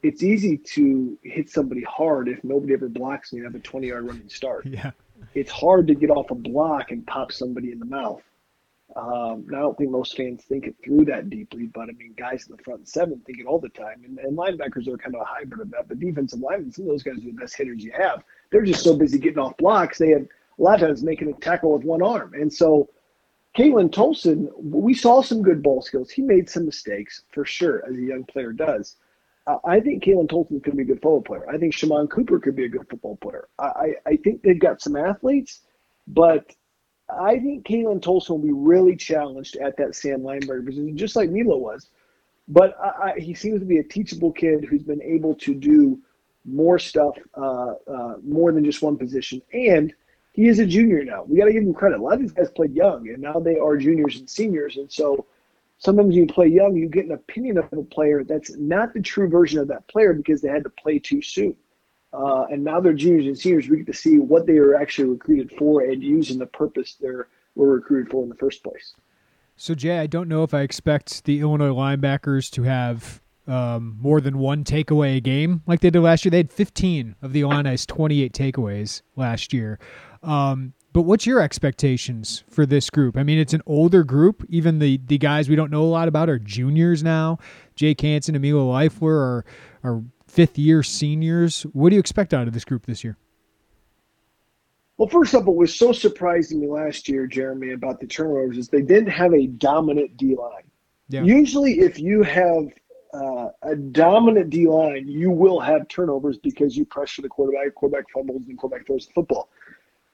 it's 0.03 0.23
easy 0.23 0.57
to 0.57 1.17
hit 1.23 1.49
somebody 1.49 1.83
hard 1.83 2.27
if 2.27 2.43
nobody 2.43 2.73
ever 2.73 2.89
blocks 2.89 3.31
and 3.31 3.39
you 3.39 3.45
have 3.45 3.55
a 3.55 3.59
20 3.59 3.87
yard 3.87 4.07
running 4.07 4.29
start. 4.29 4.65
Yeah. 4.65 4.91
It's 5.35 5.51
hard 5.51 5.87
to 5.87 5.95
get 5.95 6.09
off 6.09 6.31
a 6.31 6.35
block 6.35 6.91
and 6.91 7.05
pop 7.05 7.31
somebody 7.31 7.71
in 7.71 7.79
the 7.79 7.85
mouth. 7.85 8.23
Um, 8.95 9.45
I 9.49 9.59
don't 9.59 9.77
think 9.77 9.91
most 9.91 10.17
fans 10.17 10.43
think 10.43 10.65
it 10.65 10.75
through 10.83 11.05
that 11.05 11.29
deeply, 11.29 11.67
but 11.67 11.83
I 11.83 11.93
mean, 11.93 12.13
guys 12.17 12.47
in 12.49 12.55
the 12.55 12.63
front 12.63 12.87
seven 12.89 13.21
think 13.25 13.39
it 13.39 13.45
all 13.45 13.59
the 13.59 13.69
time. 13.69 14.01
And, 14.03 14.19
and 14.19 14.37
linebackers 14.37 14.87
are 14.87 14.97
kind 14.97 15.15
of 15.15 15.21
a 15.21 15.25
hybrid 15.25 15.61
of 15.61 15.71
that. 15.71 15.87
But 15.87 15.99
defensive 15.99 16.39
linemen, 16.39 16.71
some 16.71 16.85
of 16.85 16.89
those 16.89 17.03
guys 17.03 17.17
are 17.17 17.21
the 17.21 17.31
best 17.31 17.55
hitters 17.55 17.83
you 17.83 17.93
have. 17.97 18.23
They're 18.51 18.65
just 18.65 18.83
so 18.83 18.95
busy 18.95 19.19
getting 19.19 19.39
off 19.39 19.55
blocks, 19.57 19.97
they 19.97 20.09
had 20.09 20.27
a 20.59 20.61
lot 20.61 20.81
of 20.81 20.87
times 20.87 21.03
making 21.03 21.29
a 21.29 21.33
tackle 21.33 21.73
with 21.73 21.85
one 21.85 22.01
arm. 22.01 22.33
And 22.33 22.51
so, 22.51 22.89
Khalan 23.57 23.89
Tolson, 23.89 24.47
we 24.57 24.93
saw 24.93 25.21
some 25.21 25.41
good 25.41 25.63
ball 25.63 25.81
skills. 25.81 26.09
He 26.09 26.21
made 26.21 26.49
some 26.49 26.65
mistakes 26.65 27.23
for 27.31 27.45
sure, 27.45 27.83
as 27.87 27.95
a 27.95 28.01
young 28.01 28.23
player 28.25 28.53
does. 28.53 28.95
I 29.47 29.79
think 29.79 30.03
Khalan 30.03 30.27
Tolson 30.27 30.63
could 30.63 30.77
be 30.77 30.83
a 30.83 30.85
good 30.85 31.01
football 31.01 31.21
player. 31.21 31.49
I 31.49 31.57
think 31.57 31.73
Shammond 31.73 32.11
Cooper 32.11 32.39
could 32.39 32.55
be 32.55 32.65
a 32.65 32.69
good 32.69 32.87
football 32.87 33.17
player. 33.17 33.47
I, 33.57 33.95
I 34.05 34.15
think 34.17 34.43
they've 34.43 34.59
got 34.59 34.81
some 34.81 34.95
athletes, 34.95 35.61
but 36.07 36.55
I 37.09 37.39
think 37.39 37.65
Khalan 37.65 38.01
Tolson 38.01 38.29
will 38.29 38.37
be 38.39 38.51
really 38.51 38.95
challenged 38.95 39.55
at 39.57 39.77
that 39.77 39.95
Sam 39.95 40.21
linebacker 40.21 40.65
position, 40.65 40.95
just 40.95 41.15
like 41.15 41.31
Milo 41.31 41.57
was. 41.57 41.89
But 42.47 42.77
I, 42.79 43.13
I, 43.15 43.19
he 43.19 43.33
seems 43.33 43.59
to 43.59 43.65
be 43.65 43.79
a 43.79 43.83
teachable 43.83 44.31
kid 44.31 44.63
who's 44.63 44.83
been 44.83 45.01
able 45.01 45.33
to 45.35 45.55
do 45.55 45.99
more 46.45 46.77
stuff, 46.77 47.17
uh, 47.35 47.73
uh, 47.87 48.15
more 48.23 48.51
than 48.51 48.63
just 48.63 48.81
one 48.81 48.97
position. 48.97 49.41
And 49.53 49.93
he 50.33 50.47
is 50.47 50.59
a 50.59 50.65
junior 50.65 51.03
now. 51.03 51.23
We 51.27 51.37
got 51.37 51.45
to 51.45 51.53
give 51.53 51.63
him 51.63 51.73
credit. 51.73 51.99
A 51.99 52.03
lot 52.03 52.13
of 52.13 52.19
these 52.19 52.31
guys 52.31 52.51
played 52.51 52.73
young, 52.73 53.09
and 53.09 53.19
now 53.19 53.39
they 53.39 53.57
are 53.57 53.75
juniors 53.75 54.19
and 54.19 54.29
seniors. 54.29 54.77
And 54.77 54.91
so– 54.91 55.25
sometimes 55.81 56.15
you 56.15 56.27
play 56.27 56.47
young, 56.47 56.75
you 56.75 56.87
get 56.87 57.05
an 57.05 57.11
opinion 57.11 57.57
of 57.57 57.65
a 57.73 57.83
player 57.83 58.23
that's 58.23 58.55
not 58.55 58.93
the 58.93 59.01
true 59.01 59.27
version 59.27 59.59
of 59.59 59.67
that 59.67 59.87
player 59.87 60.13
because 60.13 60.41
they 60.41 60.47
had 60.47 60.63
to 60.63 60.69
play 60.69 60.99
too 60.99 61.21
soon. 61.21 61.55
Uh, 62.13 62.45
and 62.51 62.63
now 62.63 62.79
they're 62.79 62.93
juniors 62.93 63.25
and 63.25 63.37
seniors. 63.37 63.67
We 63.67 63.77
get 63.77 63.87
to 63.87 63.93
see 63.93 64.19
what 64.19 64.45
they 64.45 64.59
were 64.59 64.75
actually 64.75 65.09
recruited 65.09 65.51
for 65.57 65.81
and 65.81 66.03
using 66.03 66.37
the 66.37 66.45
purpose 66.45 66.97
they 67.01 67.09
were 67.09 67.27
recruited 67.55 68.11
for 68.11 68.21
in 68.23 68.29
the 68.29 68.35
first 68.35 68.63
place. 68.63 68.93
So, 69.57 69.73
Jay, 69.73 69.99
I 69.99 70.07
don't 70.07 70.27
know 70.27 70.43
if 70.43 70.53
I 70.53 70.61
expect 70.61 71.25
the 71.25 71.39
Illinois 71.39 71.69
linebackers 71.69 72.51
to 72.51 72.63
have 72.63 73.21
um, 73.47 73.97
more 73.99 74.21
than 74.21 74.37
one 74.37 74.63
takeaway 74.63 75.17
a 75.17 75.19
game 75.19 75.63
like 75.65 75.79
they 75.79 75.89
did 75.89 76.01
last 76.01 76.25
year. 76.25 76.29
They 76.29 76.37
had 76.37 76.51
15 76.51 77.15
of 77.21 77.33
the 77.33 77.41
Illini's 77.41 77.85
28 77.85 78.33
takeaways 78.33 79.01
last 79.15 79.51
year. 79.51 79.79
Um, 80.21 80.73
but 80.93 81.03
what's 81.03 81.25
your 81.25 81.39
expectations 81.41 82.43
for 82.49 82.65
this 82.65 82.89
group? 82.89 83.17
I 83.17 83.23
mean, 83.23 83.39
it's 83.39 83.53
an 83.53 83.61
older 83.65 84.03
group. 84.03 84.45
Even 84.49 84.79
the 84.79 84.99
the 85.05 85.17
guys 85.17 85.49
we 85.49 85.55
don't 85.55 85.71
know 85.71 85.83
a 85.83 85.85
lot 85.85 86.07
about 86.07 86.29
are 86.29 86.39
juniors 86.39 87.03
now. 87.03 87.39
Jake 87.75 88.01
Hansen, 88.01 88.35
Emilio 88.35 88.71
Eifler 88.71 89.15
are 89.15 89.45
are 89.83 90.03
fifth 90.27 90.57
year 90.57 90.83
seniors. 90.83 91.63
What 91.73 91.89
do 91.89 91.95
you 91.95 91.99
expect 91.99 92.33
out 92.33 92.47
of 92.47 92.53
this 92.53 92.65
group 92.65 92.85
this 92.85 93.03
year? 93.03 93.17
Well, 94.97 95.09
first 95.09 95.33
up, 95.33 95.45
what 95.45 95.55
was 95.55 95.73
so 95.73 95.91
surprising 95.91 96.61
me 96.61 96.67
last 96.67 97.09
year, 97.09 97.25
Jeremy, 97.25 97.71
about 97.71 97.99
the 97.99 98.05
turnovers 98.05 98.57
is 98.57 98.67
they 98.67 98.83
didn't 98.83 99.09
have 99.09 99.33
a 99.33 99.47
dominant 99.47 100.15
D 100.15 100.35
line. 100.35 100.63
Yeah. 101.09 101.23
Usually, 101.23 101.79
if 101.79 101.99
you 101.99 102.21
have 102.21 102.67
uh, 103.13 103.47
a 103.63 103.75
dominant 103.75 104.49
D 104.51 104.67
line, 104.67 105.07
you 105.07 105.31
will 105.31 105.59
have 105.59 105.87
turnovers 105.87 106.37
because 106.37 106.77
you 106.77 106.85
pressure 106.85 107.21
the 107.21 107.29
quarterback, 107.29 107.73
quarterback 107.73 108.05
fumbles, 108.13 108.43
and 108.47 108.57
quarterback 108.57 108.85
throws 108.85 109.07
the 109.07 109.13
football. 109.13 109.49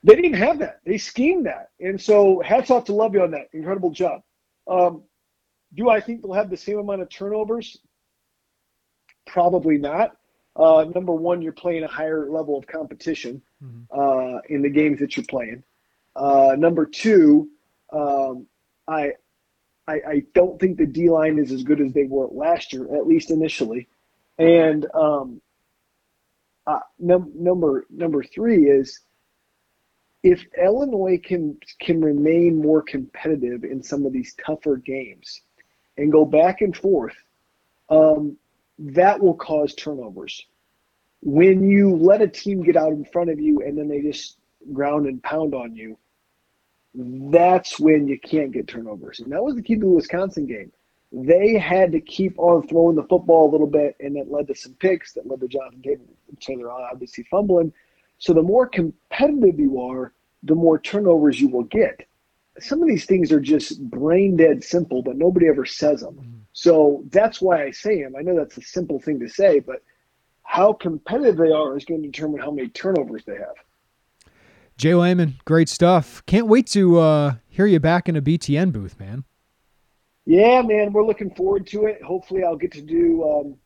They 0.04 0.14
didn't 0.14 0.34
have 0.34 0.60
that. 0.60 0.80
They 0.84 0.98
schemed 0.98 1.46
that, 1.46 1.70
and 1.80 2.00
so 2.00 2.40
hats 2.40 2.70
off 2.70 2.84
to 2.84 2.92
Lovie 2.92 3.18
on 3.18 3.32
that. 3.32 3.48
Incredible 3.52 3.90
job. 3.90 4.22
Um, 4.68 5.02
do 5.74 5.90
I 5.90 6.00
think 6.00 6.22
they'll 6.22 6.32
have 6.32 6.50
the 6.50 6.56
same 6.56 6.78
amount 6.78 7.02
of 7.02 7.08
turnovers? 7.08 7.78
Probably 9.26 9.76
not. 9.76 10.16
Uh, 10.56 10.86
number 10.94 11.12
one, 11.12 11.42
you're 11.42 11.52
playing 11.52 11.84
a 11.84 11.88
higher 11.88 12.30
level 12.30 12.56
of 12.56 12.66
competition 12.66 13.42
mm-hmm. 13.62 13.82
uh, 13.98 14.40
in 14.48 14.62
the 14.62 14.70
games 14.70 14.98
that 15.00 15.16
you're 15.16 15.26
playing. 15.26 15.62
Uh, 16.16 16.56
number 16.58 16.84
two, 16.84 17.48
um, 17.92 18.46
I, 18.88 19.12
I, 19.86 19.94
I 20.08 20.22
don't 20.34 20.58
think 20.58 20.78
the 20.78 20.86
D 20.86 21.10
line 21.10 21.38
is 21.38 21.52
as 21.52 21.62
good 21.62 21.80
as 21.80 21.92
they 21.92 22.04
were 22.04 22.26
last 22.26 22.72
year, 22.72 22.84
at 22.96 23.06
least 23.06 23.30
initially. 23.30 23.88
And 24.38 24.86
um, 24.94 25.40
uh, 26.66 26.80
num- 26.98 27.32
number 27.34 27.86
number 27.90 28.22
three 28.22 28.64
is 28.64 29.00
if 30.22 30.44
Illinois 30.60 31.20
can 31.22 31.56
can 31.80 32.00
remain 32.00 32.60
more 32.60 32.82
competitive 32.82 33.64
in 33.64 33.82
some 33.82 34.04
of 34.04 34.12
these 34.12 34.34
tougher 34.44 34.76
games 34.76 35.42
and 35.96 36.12
go 36.12 36.24
back 36.24 36.60
and 36.60 36.76
forth, 36.76 37.16
um, 37.90 38.36
that 38.78 39.20
will 39.20 39.34
cause 39.34 39.74
turnovers. 39.74 40.44
When 41.22 41.68
you 41.68 41.96
let 41.96 42.22
a 42.22 42.28
team 42.28 42.62
get 42.62 42.76
out 42.76 42.92
in 42.92 43.04
front 43.04 43.30
of 43.30 43.40
you 43.40 43.62
and 43.62 43.76
then 43.76 43.88
they 43.88 44.00
just 44.00 44.38
ground 44.72 45.06
and 45.06 45.22
pound 45.22 45.54
on 45.54 45.74
you, 45.74 45.98
that's 46.94 47.78
when 47.78 48.06
you 48.08 48.18
can't 48.18 48.52
get 48.52 48.68
turnovers. 48.68 49.20
And 49.20 49.32
that 49.32 49.42
was 49.42 49.54
the 49.54 49.62
key 49.62 49.74
to 49.74 49.80
the 49.80 49.86
Wisconsin 49.86 50.46
game. 50.46 50.72
They 51.10 51.54
had 51.54 51.92
to 51.92 52.00
keep 52.00 52.38
on 52.38 52.66
throwing 52.66 52.96
the 52.96 53.02
football 53.04 53.48
a 53.48 53.52
little 53.52 53.66
bit, 53.66 53.96
and 53.98 54.16
that 54.16 54.30
led 54.30 54.46
to 54.48 54.54
some 54.54 54.74
picks 54.74 55.14
that 55.14 55.26
led 55.26 55.40
to 55.40 55.48
Jonathan 55.48 55.82
Taylor 56.40 56.70
obviously 56.70 57.24
fumbling. 57.24 57.72
So 58.18 58.32
the 58.32 58.42
more 58.42 58.66
competitive 58.66 59.58
you 59.58 59.80
are, 59.80 60.12
the 60.42 60.54
more 60.54 60.78
turnovers 60.78 61.40
you 61.40 61.48
will 61.48 61.64
get. 61.64 62.06
Some 62.58 62.82
of 62.82 62.88
these 62.88 63.06
things 63.06 63.30
are 63.30 63.40
just 63.40 63.82
brain 63.88 64.36
dead 64.36 64.64
simple, 64.64 65.02
but 65.02 65.16
nobody 65.16 65.46
ever 65.46 65.64
says 65.64 66.00
them. 66.00 66.14
Mm-hmm. 66.14 66.38
So 66.52 67.04
that's 67.10 67.40
why 67.40 67.64
I 67.64 67.70
say 67.70 68.02
them. 68.02 68.14
I 68.18 68.22
know 68.22 68.36
that's 68.36 68.56
a 68.56 68.62
simple 68.62 69.00
thing 69.00 69.20
to 69.20 69.28
say, 69.28 69.60
but 69.60 69.82
how 70.42 70.72
competitive 70.72 71.36
they 71.36 71.52
are 71.52 71.76
is 71.76 71.84
going 71.84 72.02
to 72.02 72.08
determine 72.08 72.40
how 72.40 72.50
many 72.50 72.68
turnovers 72.68 73.22
they 73.24 73.34
have. 73.34 73.54
Jay 74.76 74.94
Leman, 74.94 75.36
great 75.44 75.68
stuff. 75.68 76.22
Can't 76.26 76.46
wait 76.46 76.66
to 76.68 76.98
uh, 76.98 77.34
hear 77.48 77.66
you 77.66 77.80
back 77.80 78.08
in 78.08 78.16
a 78.16 78.22
BTN 78.22 78.72
booth, 78.72 78.98
man. 78.98 79.24
Yeah, 80.24 80.62
man, 80.62 80.92
we're 80.92 81.06
looking 81.06 81.34
forward 81.34 81.66
to 81.68 81.86
it. 81.86 82.02
Hopefully, 82.02 82.44
I'll 82.44 82.56
get 82.56 82.72
to 82.72 82.82
do 82.82 83.24
um, 83.24 83.56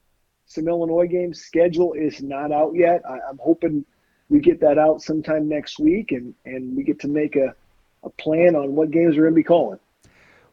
some 0.47 0.69
Illinois 0.69 1.07
games. 1.07 1.43
Schedule 1.43 1.93
is 1.93 2.23
not 2.23 2.53
out 2.53 2.73
yet. 2.75 3.03
I, 3.09 3.15
am 3.29 3.39
hoping 3.39 3.85
we 4.33 4.41
get 4.41 4.61
that 4.61 4.79
out 4.79 5.03
sometime 5.03 5.47
next 5.49 5.79
week, 5.79 6.11
and 6.11 6.35
and 6.47 6.75
we 6.75 6.83
get 6.83 6.99
to 7.01 7.09
make 7.09 7.37
a, 7.37 7.55
a 8.03 8.11
plan 8.11 8.57
on 8.57 8.75
what 8.75 8.91
games 8.91 9.17
we're 9.17 9.25
going 9.25 9.35
to 9.35 9.37
be 9.37 9.45
calling. 9.45 9.79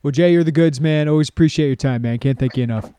Well, 0.04 0.12
Jay, 0.12 0.34
you're 0.34 0.44
the 0.44 0.52
goods, 0.52 0.82
man. 0.82 1.08
Always 1.08 1.30
appreciate 1.30 1.68
your 1.68 1.76
time, 1.78 2.02
man. 2.02 2.20
Can't 2.20 2.38
thank 2.38 2.58
you 2.58 2.64
enough. 2.64 2.92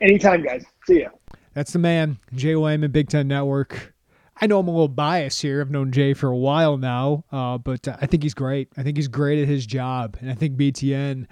Anytime, 0.00 0.42
guys. 0.42 0.64
See 0.86 1.02
ya. 1.02 1.10
That's 1.54 1.72
the 1.72 1.78
man, 1.78 2.18
Jay 2.34 2.56
Leman, 2.56 2.90
Big 2.90 3.08
Ten 3.08 3.28
Network. 3.28 3.94
I 4.38 4.46
know 4.46 4.58
I'm 4.58 4.68
a 4.68 4.70
little 4.70 4.88
biased 4.88 5.40
here. 5.40 5.60
I've 5.60 5.70
known 5.70 5.92
Jay 5.92 6.12
for 6.12 6.28
a 6.28 6.36
while 6.36 6.76
now, 6.76 7.24
uh, 7.32 7.56
but 7.56 7.86
I 7.88 8.06
think 8.06 8.22
he's 8.22 8.34
great. 8.34 8.68
I 8.76 8.82
think 8.82 8.96
he's 8.96 9.08
great 9.08 9.40
at 9.40 9.48
his 9.48 9.66
job, 9.66 10.16
and 10.20 10.30
I 10.30 10.34
think 10.34 10.56
BTN 10.56 11.26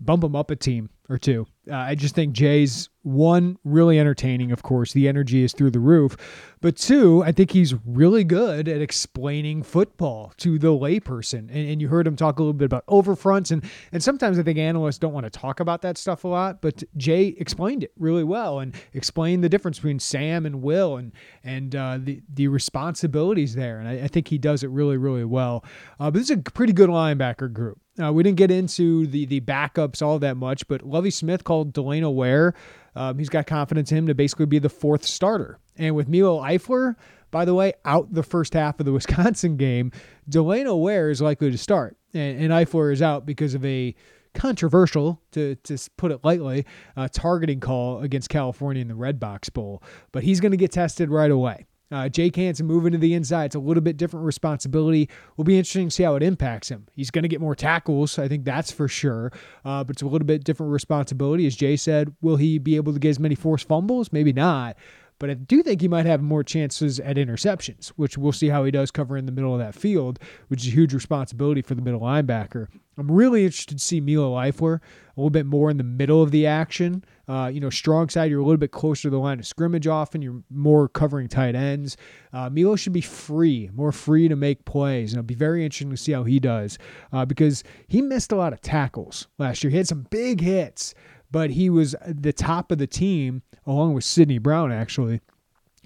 bump 0.00 0.24
him 0.24 0.36
up 0.36 0.50
a 0.50 0.56
team 0.56 0.90
or 1.08 1.18
two. 1.18 1.46
Uh, 1.70 1.76
I 1.76 1.94
just 1.94 2.14
think 2.14 2.34
Jay's 2.34 2.88
one 3.04 3.58
really 3.64 3.98
entertaining. 3.98 4.50
Of 4.50 4.62
course, 4.62 4.92
the 4.92 5.08
energy 5.08 5.42
is 5.42 5.52
through 5.52 5.70
the 5.70 5.80
roof, 5.80 6.16
but 6.60 6.76
two, 6.76 7.22
I 7.22 7.32
think 7.32 7.50
he's 7.50 7.74
really 7.84 8.24
good 8.24 8.68
at 8.68 8.80
explaining 8.80 9.62
football 9.62 10.32
to 10.38 10.58
the 10.58 10.68
layperson. 10.68 11.50
And, 11.50 11.50
and 11.50 11.82
you 11.82 11.88
heard 11.88 12.06
him 12.06 12.16
talk 12.16 12.38
a 12.38 12.42
little 12.42 12.54
bit 12.54 12.64
about 12.64 12.86
overfronts, 12.86 13.50
and 13.50 13.62
and 13.92 14.02
sometimes 14.02 14.38
I 14.38 14.42
think 14.42 14.58
analysts 14.58 14.98
don't 14.98 15.12
want 15.12 15.24
to 15.24 15.30
talk 15.30 15.60
about 15.60 15.82
that 15.82 15.98
stuff 15.98 16.24
a 16.24 16.28
lot, 16.28 16.62
but 16.62 16.82
Jay 16.96 17.34
explained 17.38 17.84
it 17.84 17.92
really 17.98 18.24
well 18.24 18.60
and 18.60 18.74
explained 18.94 19.44
the 19.44 19.48
difference 19.50 19.78
between 19.78 19.98
Sam 19.98 20.46
and 20.46 20.62
Will 20.62 20.96
and 20.96 21.12
and 21.44 21.76
uh, 21.76 21.98
the 22.00 22.22
the 22.32 22.48
responsibilities 22.48 23.54
there. 23.54 23.78
And 23.78 23.88
I, 23.88 24.04
I, 24.04 24.08
think 24.08 24.28
he 24.28 24.38
does 24.38 24.62
it 24.62 24.70
really 24.70 24.96
really 24.96 25.24
well. 25.24 25.64
Uh, 26.00 26.10
but 26.10 26.14
this 26.14 26.30
is 26.30 26.38
a 26.38 26.38
pretty 26.38 26.72
good 26.72 26.88
linebacker 26.88 27.52
group. 27.52 27.78
Uh, 28.02 28.12
we 28.12 28.24
didn't 28.24 28.38
get 28.38 28.50
into 28.50 29.06
the 29.06 29.24
the 29.26 29.40
backups 29.40 30.02
all 30.02 30.18
that 30.18 30.36
much, 30.36 30.66
but 30.66 30.82
Lovie 30.82 31.10
Smith 31.10 31.44
called 31.44 31.53
Delano 31.62 32.10
Ware. 32.10 32.54
Um, 32.96 33.18
he's 33.18 33.28
got 33.28 33.46
confidence 33.46 33.92
in 33.92 33.98
him 33.98 34.06
to 34.08 34.14
basically 34.14 34.46
be 34.46 34.58
the 34.58 34.68
fourth 34.68 35.04
starter. 35.04 35.58
And 35.76 35.94
with 35.94 36.08
Milo 36.08 36.40
Eifler, 36.40 36.96
by 37.30 37.44
the 37.44 37.54
way, 37.54 37.74
out 37.84 38.12
the 38.12 38.22
first 38.22 38.54
half 38.54 38.80
of 38.80 38.86
the 38.86 38.92
Wisconsin 38.94 39.56
game, 39.56 39.92
Delano 40.28 40.76
Ware 40.76 41.10
is 41.10 41.20
likely 41.20 41.50
to 41.50 41.58
start, 41.58 41.96
and, 42.12 42.40
and 42.40 42.50
Eifler 42.50 42.92
is 42.92 43.02
out 43.02 43.26
because 43.26 43.54
of 43.54 43.64
a 43.64 43.94
controversial, 44.34 45.20
to, 45.32 45.54
to 45.56 45.78
put 45.96 46.10
it 46.10 46.20
lightly, 46.24 46.66
uh, 46.96 47.08
targeting 47.12 47.60
call 47.60 48.00
against 48.00 48.28
California 48.28 48.82
in 48.82 48.88
the 48.88 48.94
Redbox 48.94 49.52
Bowl. 49.52 49.82
But 50.12 50.24
he's 50.24 50.40
going 50.40 50.50
to 50.50 50.56
get 50.56 50.72
tested 50.72 51.08
right 51.08 51.30
away. 51.30 51.66
Uh, 51.90 52.08
Jake 52.08 52.34
Hansen 52.36 52.66
moving 52.66 52.92
to 52.92 52.98
the 52.98 53.14
inside. 53.14 53.46
It's 53.46 53.54
a 53.54 53.60
little 53.60 53.82
bit 53.82 53.96
different 53.96 54.26
responsibility. 54.26 55.08
Will 55.36 55.44
be 55.44 55.58
interesting 55.58 55.88
to 55.88 55.94
see 55.94 56.02
how 56.02 56.16
it 56.16 56.22
impacts 56.22 56.68
him. 56.68 56.86
He's 56.92 57.10
going 57.10 57.22
to 57.22 57.28
get 57.28 57.40
more 57.40 57.54
tackles. 57.54 58.18
I 58.18 58.26
think 58.26 58.44
that's 58.44 58.72
for 58.72 58.88
sure. 58.88 59.32
Uh, 59.64 59.84
but 59.84 59.96
it's 59.96 60.02
a 60.02 60.06
little 60.06 60.26
bit 60.26 60.44
different 60.44 60.72
responsibility. 60.72 61.46
As 61.46 61.54
Jay 61.54 61.76
said, 61.76 62.14
will 62.20 62.36
he 62.36 62.58
be 62.58 62.76
able 62.76 62.92
to 62.94 62.98
get 62.98 63.10
as 63.10 63.20
many 63.20 63.34
forced 63.34 63.68
fumbles? 63.68 64.12
Maybe 64.12 64.32
not. 64.32 64.76
But 65.24 65.30
I 65.30 65.34
do 65.36 65.62
think 65.62 65.80
he 65.80 65.88
might 65.88 66.04
have 66.04 66.20
more 66.20 66.44
chances 66.44 67.00
at 67.00 67.16
interceptions, 67.16 67.88
which 67.96 68.18
we'll 68.18 68.30
see 68.30 68.50
how 68.50 68.62
he 68.64 68.70
does 68.70 68.90
cover 68.90 69.16
in 69.16 69.24
the 69.24 69.32
middle 69.32 69.54
of 69.54 69.58
that 69.58 69.74
field, 69.74 70.18
which 70.48 70.60
is 70.60 70.68
a 70.68 70.72
huge 70.72 70.92
responsibility 70.92 71.62
for 71.62 71.74
the 71.74 71.80
middle 71.80 72.00
linebacker. 72.00 72.66
I'm 72.98 73.10
really 73.10 73.46
interested 73.46 73.78
to 73.78 73.82
see 73.82 74.02
Milo 74.02 74.34
Eifler 74.34 74.80
a 74.80 74.80
little 75.16 75.30
bit 75.30 75.46
more 75.46 75.70
in 75.70 75.78
the 75.78 75.82
middle 75.82 76.22
of 76.22 76.30
the 76.30 76.46
action. 76.46 77.04
Uh, 77.26 77.50
you 77.50 77.58
know, 77.58 77.70
strong 77.70 78.10
side, 78.10 78.30
you're 78.30 78.40
a 78.40 78.44
little 78.44 78.58
bit 78.58 78.70
closer 78.70 79.04
to 79.04 79.10
the 79.10 79.18
line 79.18 79.38
of 79.38 79.46
scrimmage 79.46 79.86
often. 79.86 80.20
You're 80.20 80.42
more 80.50 80.88
covering 80.88 81.28
tight 81.28 81.54
ends. 81.54 81.96
Uh, 82.34 82.50
Milo 82.50 82.76
should 82.76 82.92
be 82.92 83.00
free, 83.00 83.70
more 83.72 83.92
free 83.92 84.28
to 84.28 84.36
make 84.36 84.66
plays. 84.66 85.12
And 85.12 85.20
it'll 85.20 85.26
be 85.26 85.34
very 85.34 85.64
interesting 85.64 85.90
to 85.90 85.96
see 85.96 86.12
how 86.12 86.24
he 86.24 86.38
does 86.38 86.76
uh, 87.14 87.24
because 87.24 87.64
he 87.88 88.02
missed 88.02 88.30
a 88.30 88.36
lot 88.36 88.52
of 88.52 88.60
tackles 88.60 89.26
last 89.38 89.64
year. 89.64 89.70
He 89.70 89.78
had 89.78 89.88
some 89.88 90.06
big 90.10 90.42
hits, 90.42 90.94
but 91.34 91.50
he 91.50 91.68
was 91.68 91.96
the 92.06 92.32
top 92.32 92.70
of 92.70 92.78
the 92.78 92.86
team 92.86 93.42
along 93.66 93.92
with 93.92 94.04
Sidney 94.04 94.38
Brown, 94.38 94.70
actually, 94.70 95.20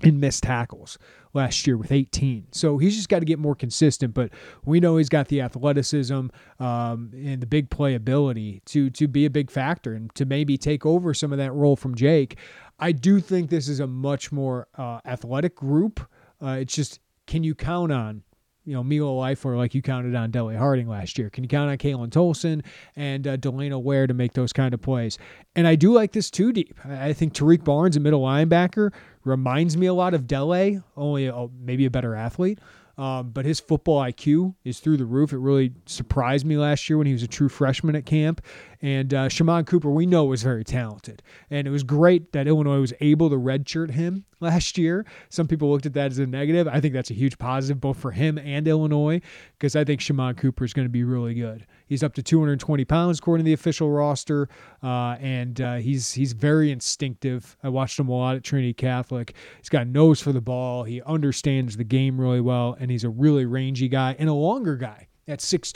in 0.02 0.20
missed 0.20 0.42
tackles 0.42 0.98
last 1.32 1.66
year 1.66 1.78
with 1.78 1.90
18. 1.90 2.48
So 2.52 2.76
he's 2.76 2.94
just 2.94 3.08
got 3.08 3.20
to 3.20 3.24
get 3.24 3.38
more 3.38 3.54
consistent. 3.54 4.12
But 4.12 4.30
we 4.66 4.78
know 4.78 4.98
he's 4.98 5.08
got 5.08 5.28
the 5.28 5.40
athleticism 5.40 6.26
um, 6.60 7.10
and 7.14 7.40
the 7.40 7.46
big 7.46 7.70
playability 7.70 8.62
to 8.66 8.90
to 8.90 9.08
be 9.08 9.24
a 9.24 9.30
big 9.30 9.50
factor 9.50 9.94
and 9.94 10.14
to 10.16 10.26
maybe 10.26 10.58
take 10.58 10.84
over 10.84 11.14
some 11.14 11.32
of 11.32 11.38
that 11.38 11.54
role 11.54 11.76
from 11.76 11.94
Jake. 11.94 12.36
I 12.78 12.92
do 12.92 13.18
think 13.18 13.48
this 13.48 13.68
is 13.68 13.80
a 13.80 13.86
much 13.86 14.30
more 14.30 14.68
uh, 14.76 15.00
athletic 15.06 15.56
group. 15.56 16.06
Uh, 16.42 16.58
it's 16.60 16.74
just 16.74 17.00
can 17.26 17.42
you 17.42 17.54
count 17.54 17.90
on 17.90 18.22
you 18.68 18.74
know, 18.74 18.84
Milo 18.84 19.22
Eifler 19.22 19.56
like 19.56 19.74
you 19.74 19.80
counted 19.80 20.14
on 20.14 20.30
Dele 20.30 20.54
Harding 20.54 20.88
last 20.88 21.16
year? 21.16 21.30
Can 21.30 21.42
you 21.42 21.48
count 21.48 21.70
on 21.70 21.78
Khalan 21.78 22.10
Tolson 22.10 22.62
and 22.96 23.26
uh, 23.26 23.36
Delano 23.36 23.78
Ware 23.78 24.06
to 24.06 24.12
make 24.12 24.34
those 24.34 24.52
kind 24.52 24.74
of 24.74 24.82
plays? 24.82 25.16
And 25.56 25.66
I 25.66 25.74
do 25.74 25.90
like 25.90 26.12
this 26.12 26.30
too 26.30 26.52
deep. 26.52 26.78
I 26.84 27.14
think 27.14 27.32
Tariq 27.32 27.64
Barnes, 27.64 27.96
a 27.96 28.00
middle 28.00 28.20
linebacker, 28.20 28.92
reminds 29.24 29.78
me 29.78 29.86
a 29.86 29.94
lot 29.94 30.12
of 30.12 30.26
Dele, 30.26 30.82
only 30.98 31.28
a, 31.28 31.48
maybe 31.58 31.86
a 31.86 31.90
better 31.90 32.14
athlete. 32.14 32.58
Um, 32.98 33.30
but 33.30 33.44
his 33.44 33.60
football 33.60 34.02
IQ 34.02 34.56
is 34.64 34.80
through 34.80 34.96
the 34.96 35.06
roof. 35.06 35.32
It 35.32 35.38
really 35.38 35.72
surprised 35.86 36.44
me 36.44 36.58
last 36.58 36.90
year 36.90 36.98
when 36.98 37.06
he 37.06 37.12
was 37.12 37.22
a 37.22 37.28
true 37.28 37.48
freshman 37.48 37.94
at 37.94 38.04
camp. 38.04 38.44
And 38.82 39.14
uh, 39.14 39.28
Shammond 39.28 39.68
Cooper, 39.68 39.88
we 39.88 40.04
know, 40.04 40.24
was 40.24 40.42
very 40.42 40.64
talented. 40.64 41.22
And 41.48 41.68
it 41.68 41.70
was 41.70 41.84
great 41.84 42.32
that 42.32 42.48
Illinois 42.48 42.80
was 42.80 42.92
able 43.00 43.30
to 43.30 43.36
redshirt 43.36 43.92
him 43.92 44.24
last 44.40 44.76
year. 44.76 45.06
Some 45.28 45.46
people 45.46 45.70
looked 45.70 45.86
at 45.86 45.94
that 45.94 46.10
as 46.10 46.18
a 46.18 46.26
negative. 46.26 46.66
I 46.66 46.80
think 46.80 46.92
that's 46.92 47.10
a 47.10 47.14
huge 47.14 47.38
positive, 47.38 47.80
both 47.80 47.98
for 47.98 48.10
him 48.10 48.36
and 48.36 48.66
Illinois, 48.66 49.20
because 49.56 49.76
I 49.76 49.84
think 49.84 50.00
Shammond 50.00 50.38
Cooper 50.38 50.64
is 50.64 50.72
going 50.72 50.86
to 50.86 50.92
be 50.92 51.04
really 51.04 51.34
good. 51.34 51.66
He's 51.88 52.02
up 52.02 52.14
to 52.14 52.22
220 52.22 52.84
pounds 52.84 53.18
according 53.18 53.44
to 53.44 53.48
the 53.48 53.54
official 53.54 53.90
roster, 53.90 54.48
uh, 54.82 55.16
and 55.20 55.60
uh, 55.60 55.76
he's 55.76 56.12
he's 56.12 56.32
very 56.32 56.70
instinctive. 56.70 57.56
I 57.62 57.68
watched 57.68 57.98
him 57.98 58.08
a 58.08 58.12
lot 58.12 58.36
at 58.36 58.44
Trinity 58.44 58.74
Catholic. 58.74 59.34
He's 59.58 59.68
got 59.68 59.82
a 59.82 59.86
nose 59.86 60.20
for 60.20 60.32
the 60.32 60.40
ball. 60.40 60.84
He 60.84 61.02
understands 61.02 61.76
the 61.76 61.84
game 61.84 62.20
really 62.20 62.40
well, 62.40 62.76
and 62.78 62.90
he's 62.90 63.04
a 63.04 63.10
really 63.10 63.46
rangy 63.46 63.88
guy 63.88 64.16
and 64.18 64.28
a 64.28 64.34
longer 64.34 64.76
guy 64.76 65.08
at 65.26 65.40
6'2", 65.40 65.74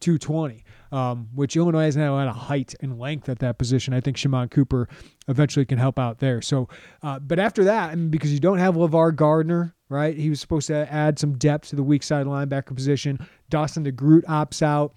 220 0.00 0.64
um, 0.92 1.28
which 1.34 1.56
Illinois 1.56 1.84
hasn't 1.84 2.04
had 2.04 2.28
a 2.28 2.32
height 2.32 2.74
and 2.80 2.98
length 2.98 3.28
at 3.28 3.38
that 3.40 3.58
position. 3.58 3.94
I 3.94 4.00
think 4.00 4.16
Shammond 4.16 4.50
Cooper 4.50 4.88
eventually 5.28 5.64
can 5.64 5.78
help 5.78 5.98
out 5.98 6.18
there. 6.18 6.42
So, 6.42 6.68
uh, 7.02 7.18
but 7.18 7.38
after 7.38 7.64
that, 7.64 7.96
mean, 7.96 8.10
because 8.10 8.32
you 8.32 8.40
don't 8.40 8.58
have 8.58 8.74
LeVar 8.74 9.14
Gardner, 9.14 9.74
right? 9.88 10.16
He 10.16 10.30
was 10.30 10.40
supposed 10.40 10.66
to 10.68 10.92
add 10.92 11.18
some 11.18 11.38
depth 11.38 11.68
to 11.70 11.76
the 11.76 11.82
weak 11.82 12.02
side 12.02 12.26
linebacker 12.26 12.74
position. 12.74 13.26
Dawson 13.48 13.84
DeGroot 13.84 14.24
opts 14.24 14.62
out. 14.62 14.94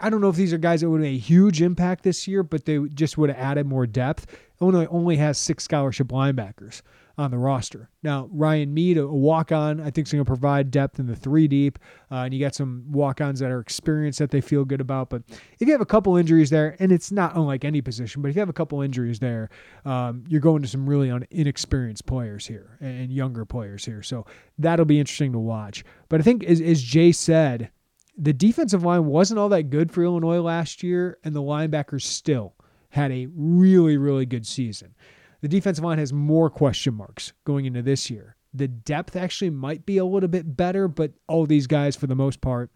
I 0.00 0.10
don't 0.10 0.20
know 0.20 0.28
if 0.28 0.36
these 0.36 0.52
are 0.52 0.58
guys 0.58 0.80
that 0.80 0.90
would 0.90 1.02
have 1.02 1.12
a 1.12 1.18
huge 1.18 1.62
impact 1.62 2.02
this 2.02 2.26
year, 2.26 2.42
but 2.42 2.64
they 2.64 2.78
just 2.94 3.18
would 3.18 3.30
have 3.30 3.38
added 3.38 3.66
more 3.66 3.86
depth. 3.86 4.26
Illinois 4.60 4.86
only 4.86 5.16
has 5.16 5.38
six 5.38 5.64
scholarship 5.64 6.08
linebackers 6.08 6.82
on 7.18 7.30
the 7.30 7.38
roster. 7.38 7.88
Now, 8.02 8.28
Ryan 8.30 8.74
Mead, 8.74 8.98
a 8.98 9.06
walk 9.06 9.50
on, 9.50 9.80
I 9.80 9.90
think 9.90 10.06
is 10.06 10.12
going 10.12 10.24
to 10.24 10.28
provide 10.28 10.70
depth 10.70 10.98
in 10.98 11.06
the 11.06 11.16
three 11.16 11.48
deep. 11.48 11.78
Uh, 12.10 12.16
and 12.16 12.34
you 12.34 12.40
got 12.40 12.54
some 12.54 12.84
walk 12.90 13.20
ons 13.20 13.40
that 13.40 13.50
are 13.50 13.60
experienced 13.60 14.18
that 14.18 14.30
they 14.30 14.42
feel 14.42 14.64
good 14.64 14.82
about. 14.82 15.08
But 15.08 15.22
if 15.58 15.66
you 15.66 15.72
have 15.72 15.80
a 15.80 15.86
couple 15.86 16.16
injuries 16.16 16.50
there, 16.50 16.76
and 16.78 16.92
it's 16.92 17.10
not 17.10 17.34
unlike 17.34 17.64
any 17.64 17.80
position, 17.80 18.20
but 18.20 18.28
if 18.28 18.36
you 18.36 18.40
have 18.40 18.50
a 18.50 18.54
couple 18.54 18.82
injuries 18.82 19.18
there, 19.18 19.48
um, 19.86 20.24
you're 20.28 20.42
going 20.42 20.62
to 20.62 20.68
some 20.68 20.88
really 20.88 21.10
inexperienced 21.30 22.04
players 22.06 22.46
here 22.46 22.76
and 22.80 23.10
younger 23.10 23.44
players 23.44 23.84
here. 23.84 24.02
So 24.02 24.26
that'll 24.58 24.84
be 24.84 25.00
interesting 25.00 25.32
to 25.32 25.38
watch. 25.38 25.84
But 26.08 26.20
I 26.20 26.22
think, 26.22 26.44
as, 26.44 26.60
as 26.60 26.82
Jay 26.82 27.12
said, 27.12 27.70
the 28.16 28.32
defensive 28.32 28.82
line 28.82 29.06
wasn't 29.06 29.38
all 29.38 29.48
that 29.50 29.70
good 29.70 29.92
for 29.92 30.02
Illinois 30.02 30.40
last 30.40 30.82
year, 30.82 31.18
and 31.24 31.34
the 31.34 31.42
linebackers 31.42 32.02
still 32.02 32.54
had 32.90 33.12
a 33.12 33.28
really, 33.34 33.96
really 33.96 34.26
good 34.26 34.46
season. 34.46 34.94
The 35.42 35.48
defensive 35.48 35.84
line 35.84 35.98
has 35.98 36.12
more 36.12 36.48
question 36.48 36.94
marks 36.94 37.32
going 37.44 37.66
into 37.66 37.82
this 37.82 38.08
year. 38.10 38.36
The 38.54 38.68
depth 38.68 39.16
actually 39.16 39.50
might 39.50 39.84
be 39.84 39.98
a 39.98 40.04
little 40.04 40.30
bit 40.30 40.56
better, 40.56 40.88
but 40.88 41.12
all 41.28 41.44
these 41.44 41.66
guys, 41.66 41.94
for 41.94 42.06
the 42.06 42.14
most 42.14 42.40
part, 42.40 42.70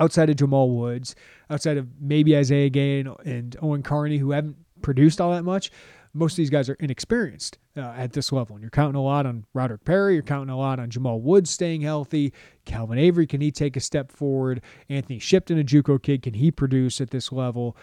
outside 0.00 0.28
of 0.28 0.36
Jamal 0.36 0.70
Woods, 0.70 1.14
outside 1.48 1.76
of 1.76 1.86
maybe 2.00 2.36
Isaiah 2.36 2.68
Gay 2.68 3.00
and, 3.00 3.14
and 3.24 3.56
Owen 3.62 3.84
Carney, 3.84 4.18
who 4.18 4.32
haven't 4.32 4.56
produced 4.82 5.20
all 5.20 5.32
that 5.32 5.44
much, 5.44 5.70
most 6.16 6.32
of 6.32 6.36
these 6.38 6.50
guys 6.50 6.68
are 6.68 6.76
inexperienced 6.80 7.58
uh, 7.76 7.92
at 7.96 8.12
this 8.12 8.32
level. 8.32 8.56
And 8.56 8.62
you're 8.62 8.70
counting 8.70 8.96
a 8.96 9.02
lot 9.02 9.26
on 9.26 9.44
Roderick 9.52 9.84
Perry. 9.84 10.14
You're 10.14 10.22
counting 10.22 10.50
a 10.50 10.58
lot 10.58 10.78
on 10.80 10.90
Jamal 10.90 11.20
Woods 11.20 11.50
staying 11.50 11.82
healthy. 11.82 12.32
Calvin 12.64 12.98
Avery, 12.98 13.26
can 13.26 13.40
he 13.40 13.50
take 13.50 13.76
a 13.76 13.80
step 13.80 14.10
forward? 14.10 14.62
Anthony 14.88 15.18
Shipton, 15.18 15.58
a 15.58 15.64
Juco 15.64 16.02
kid, 16.02 16.22
can 16.22 16.34
he 16.34 16.50
produce 16.50 17.00
at 17.00 17.10
this 17.10 17.30
level? 17.30 17.76